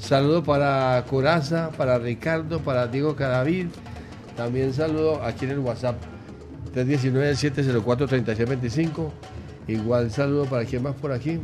[0.00, 3.66] Saludo para Coraza, para Ricardo, para Diego Cadavid.
[4.36, 5.94] También saludo aquí en el WhatsApp
[6.74, 9.12] 319-704-3625.
[9.68, 11.38] Igual saludo para quien más por aquí.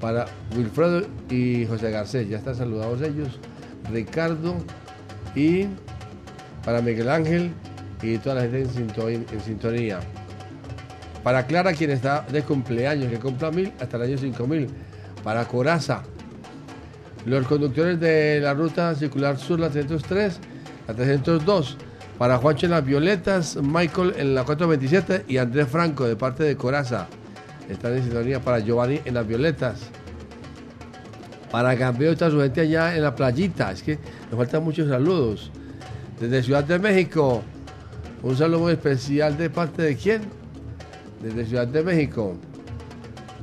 [0.00, 2.28] Para Wilfredo y José Garcés.
[2.28, 3.38] Ya están saludados ellos.
[3.92, 4.56] Ricardo
[5.34, 5.66] y
[6.64, 7.52] para Miguel Ángel
[8.02, 9.20] y toda la gente en sintonía.
[9.32, 10.00] En sintonía.
[11.22, 14.68] Para Clara, quien está de cumpleaños, que cumpla mil hasta el año 5000.
[15.22, 16.02] Para Coraza,
[17.26, 20.40] los conductores de la ruta circular sur, la 303,
[20.88, 21.76] la 302.
[22.18, 26.56] Para Juancho en las Violetas, Michael en la 427 y Andrés Franco de parte de
[26.56, 27.08] Coraza.
[27.70, 29.78] Están en sintonía para Giovanni en las Violetas.
[31.50, 33.70] Para Gambeo está su gente allá en la playita.
[33.70, 33.98] Es que
[34.30, 35.50] nos faltan muchos saludos.
[36.18, 37.42] Desde Ciudad de México,
[38.22, 40.22] un saludo muy especial de parte de quién?
[41.22, 42.36] Desde Ciudad de México.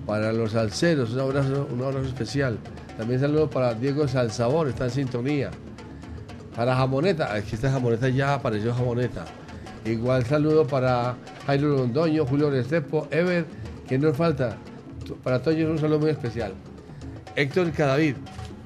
[0.06, 2.58] Para los salseros, un abrazo, un abrazo especial.
[2.98, 5.52] También saludo para Diego Salsabor, está en sintonía.
[6.56, 9.26] Para Jamoneta, aquí está Jamoneta, ya apareció Jamoneta.
[9.86, 13.46] Igual saludo para Jairo Londoño, Julio Restrepo, Ever,
[13.88, 14.58] que nos falta.
[15.24, 16.54] Para todos ellos un saludo muy especial.
[17.36, 18.16] Héctor Cadavid.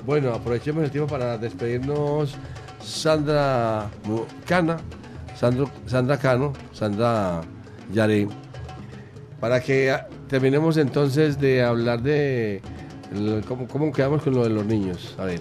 [0.06, 2.36] Bueno, aprovechemos el tiempo para despedirnos.
[2.84, 3.90] Sandra
[4.48, 4.78] Cana,
[5.40, 7.42] Sandro- Sandra Cano, Sandra
[7.94, 8.28] Yare.
[9.40, 12.62] Para que ah, terminemos entonces de hablar de
[13.14, 15.16] El- ¿Cómo, ¿Cómo quedamos con lo de los niños?
[15.20, 15.40] A ver.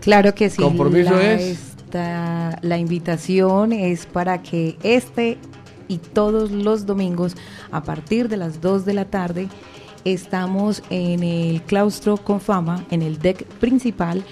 [0.00, 0.62] Claro que sí.
[0.62, 5.38] Compromiso la, es- esta- la invitación es para que este
[5.90, 7.36] y todos los domingos,
[7.72, 9.48] a partir de las 2 de la tarde,
[10.04, 14.24] estamos en el claustro con fama, en el deck principal,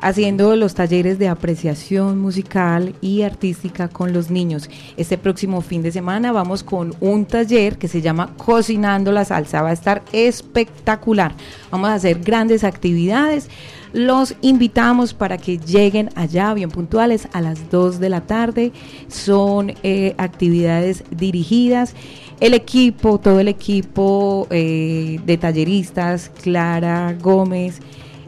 [0.00, 4.68] haciendo los talleres de apreciación musical y artística con los niños.
[4.96, 9.62] Este próximo fin de semana vamos con un taller que se llama Cocinando la Salsa.
[9.62, 11.34] Va a estar espectacular.
[11.70, 13.48] Vamos a hacer grandes actividades.
[13.92, 18.72] Los invitamos para que lleguen allá bien puntuales a las 2 de la tarde.
[19.08, 21.94] Son eh, actividades dirigidas.
[22.38, 27.80] El equipo, todo el equipo eh, de talleristas, Clara Gómez,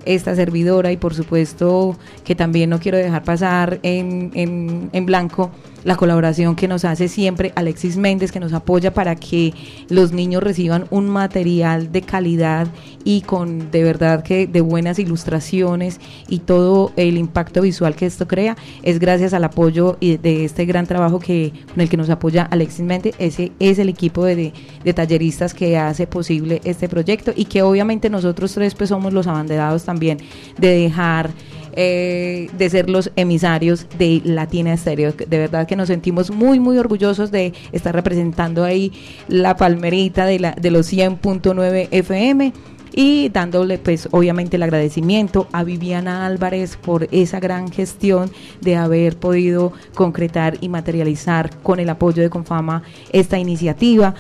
[0.05, 5.51] esta servidora y por supuesto que también no quiero dejar pasar en, en- en blanco
[5.85, 9.53] la colaboración que nos hace siempre Alexis Méndez, que nos apoya para que
[9.89, 12.69] los niños reciban un material de calidad
[13.05, 18.29] y con de verdad que de buenas ilustraciones y todo el impacto visual que esto
[18.29, 22.11] crea es gracias al apoyo y de este gran trabajo que con el que nos
[22.11, 23.15] apoya Alexis Méndez.
[23.19, 24.53] Ese es el equipo de,
[24.85, 29.27] de- talleristas que hace posible este proyecto y que obviamente nosotros tres pues somos los
[29.27, 30.19] abanderados también
[30.59, 31.31] de dejar
[31.75, 35.13] eh, de ser los emisarios de Latina Estéreo.
[35.13, 38.93] De verdad que nos sentimos muy, muy orgullosos de estar representando ahí
[39.29, 42.53] la palmerita de, la, de los 100.9 FM
[42.95, 48.31] y dándole pues obviamente el agradecimiento a Viviana Álvarez por esa gran gestión
[48.61, 52.83] de haber podido concretar y materializar con el apoyo de Confama
[53.13, 54.15] esta iniciativa.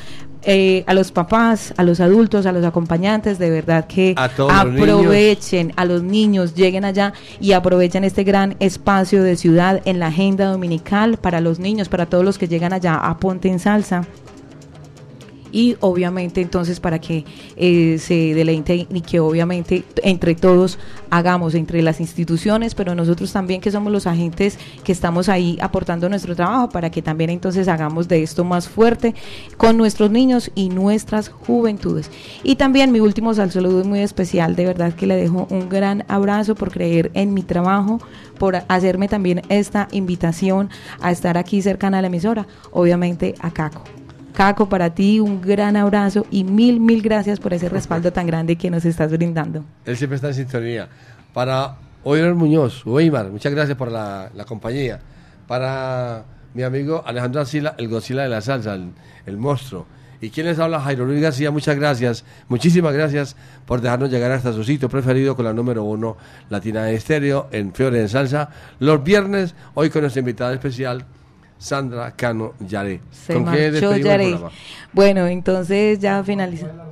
[0.45, 4.51] Eh, a los papás, a los adultos, a los acompañantes, de verdad que A los
[4.51, 10.09] aprovechen a los niños, lleguen allá y aprovechen este gran espacio de ciudad en la
[10.09, 14.05] agenda dominical para los niños, para todos los que llegan allá a Ponte en Salsa.
[15.53, 17.25] Y obviamente entonces para que
[17.57, 20.79] eh, se deleite y que obviamente entre todos
[21.11, 26.09] hagamos, entre las instituciones, pero nosotros también que somos los agentes que estamos ahí aportando
[26.09, 29.15] nuestro trabajo para que también entonces hagamos de esto más fuerte
[29.57, 32.11] con nuestros niños y nuestras juventudes.
[32.43, 36.05] Y también mi último sal saludo muy especial, de verdad que le dejo un gran
[36.09, 38.01] abrazo por creer en mi trabajo,
[38.39, 40.71] por hacerme también esta invitación
[41.01, 44.02] a estar aquí cercana a la emisora, obviamente a Caco.
[44.33, 48.57] Caco, para ti un gran abrazo y mil, mil gracias por ese respaldo tan grande
[48.57, 49.65] que nos estás brindando.
[49.85, 50.89] Él siempre está en sintonía.
[51.33, 55.01] Para Oiler Muñoz, Weimar, muchas gracias por la, la compañía.
[55.47, 58.93] Para mi amigo Alejandro Asila, el Godzilla de la salsa, el,
[59.27, 59.87] el monstruo.
[60.21, 63.35] Y quien les habla, Jairo Luis García, muchas gracias, muchísimas gracias
[63.67, 66.17] por dejarnos llegar hasta su sitio preferido con la número uno
[66.49, 68.49] Latina de Estéreo en Fiore en Salsa.
[68.79, 71.05] Los viernes, hoy con nuestra invitada especial,
[71.63, 73.01] Sandra Cano Yaré.
[73.13, 74.51] Se ¿Con qué el programa?
[74.93, 76.87] Bueno, entonces ya finalizamos.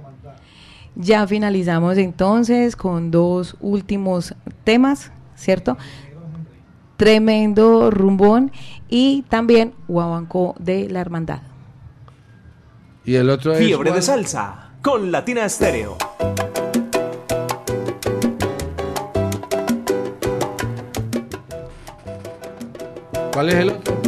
[0.94, 4.32] Ya finalizamos entonces con dos últimos
[4.62, 5.76] temas, ¿cierto?
[6.96, 8.52] Tremendo rumbón
[8.88, 11.40] y también Guabanco de la Hermandad.
[13.04, 13.58] Y el otro es...
[13.58, 15.96] Fiebre de salsa con Latina Estéreo.
[23.32, 23.99] ¿Cuál es el otro?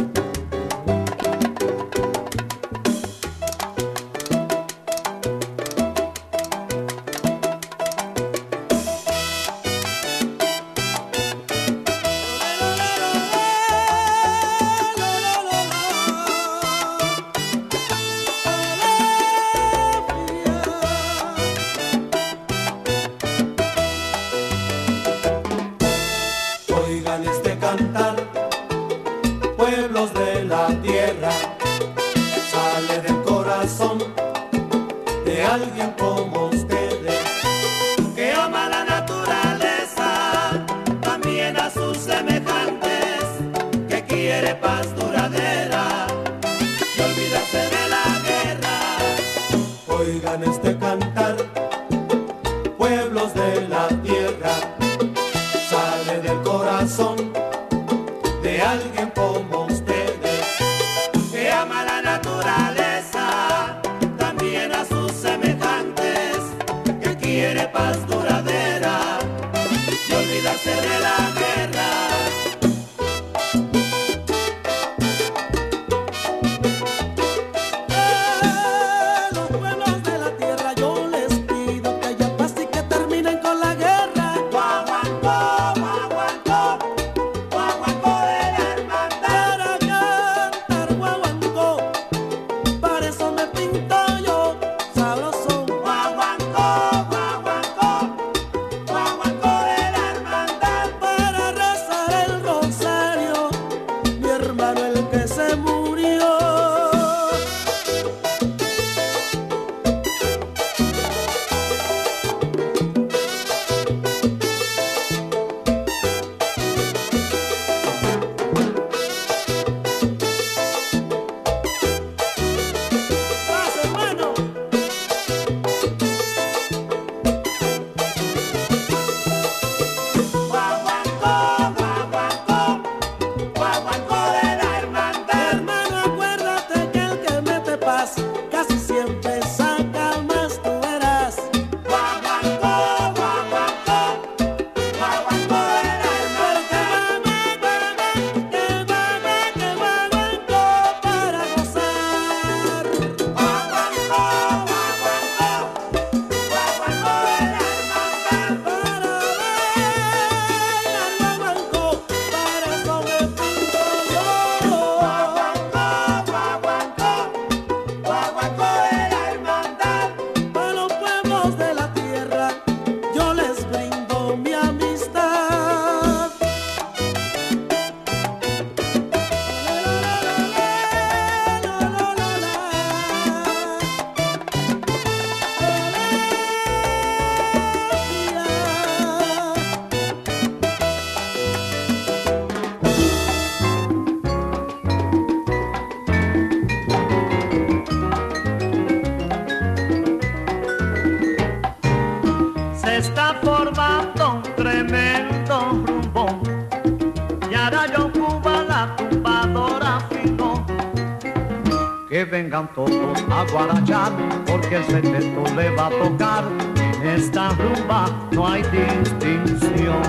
[217.33, 220.03] En esta rumba no hay distinción.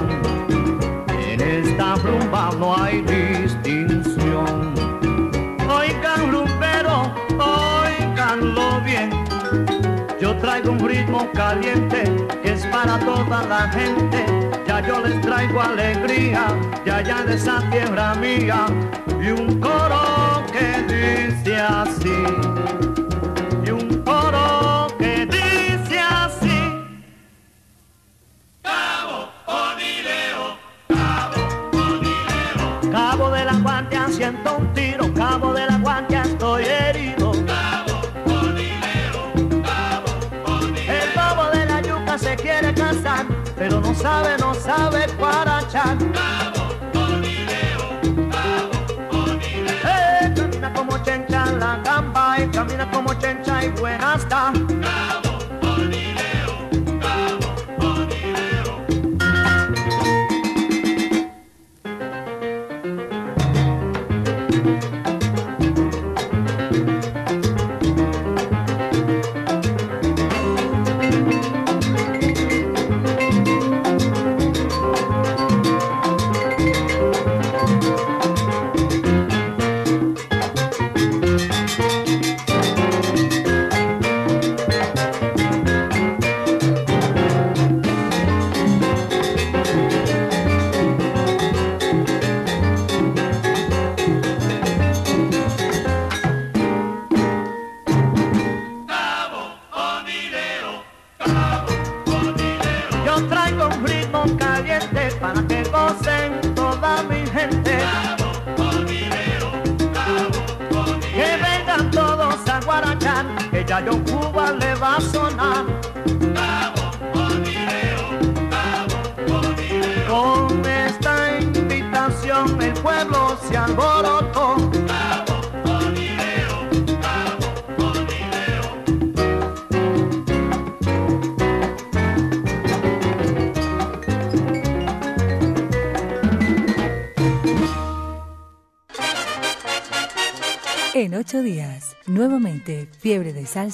[1.09, 4.75] En esta rumba no hay distinción.
[5.67, 9.09] Oigan rumbero, oiganlo bien.
[10.21, 14.27] Yo traigo un ritmo caliente que es para toda la gente.
[14.69, 16.49] Ya yo les traigo alegría,
[16.85, 18.67] ya ya de esa tierra mía.
[19.19, 22.94] Y un coro que dice así.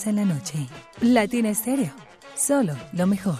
[0.07, 0.67] en la noche.
[1.01, 1.93] Latina Estéreo,
[2.37, 3.39] solo lo mejor.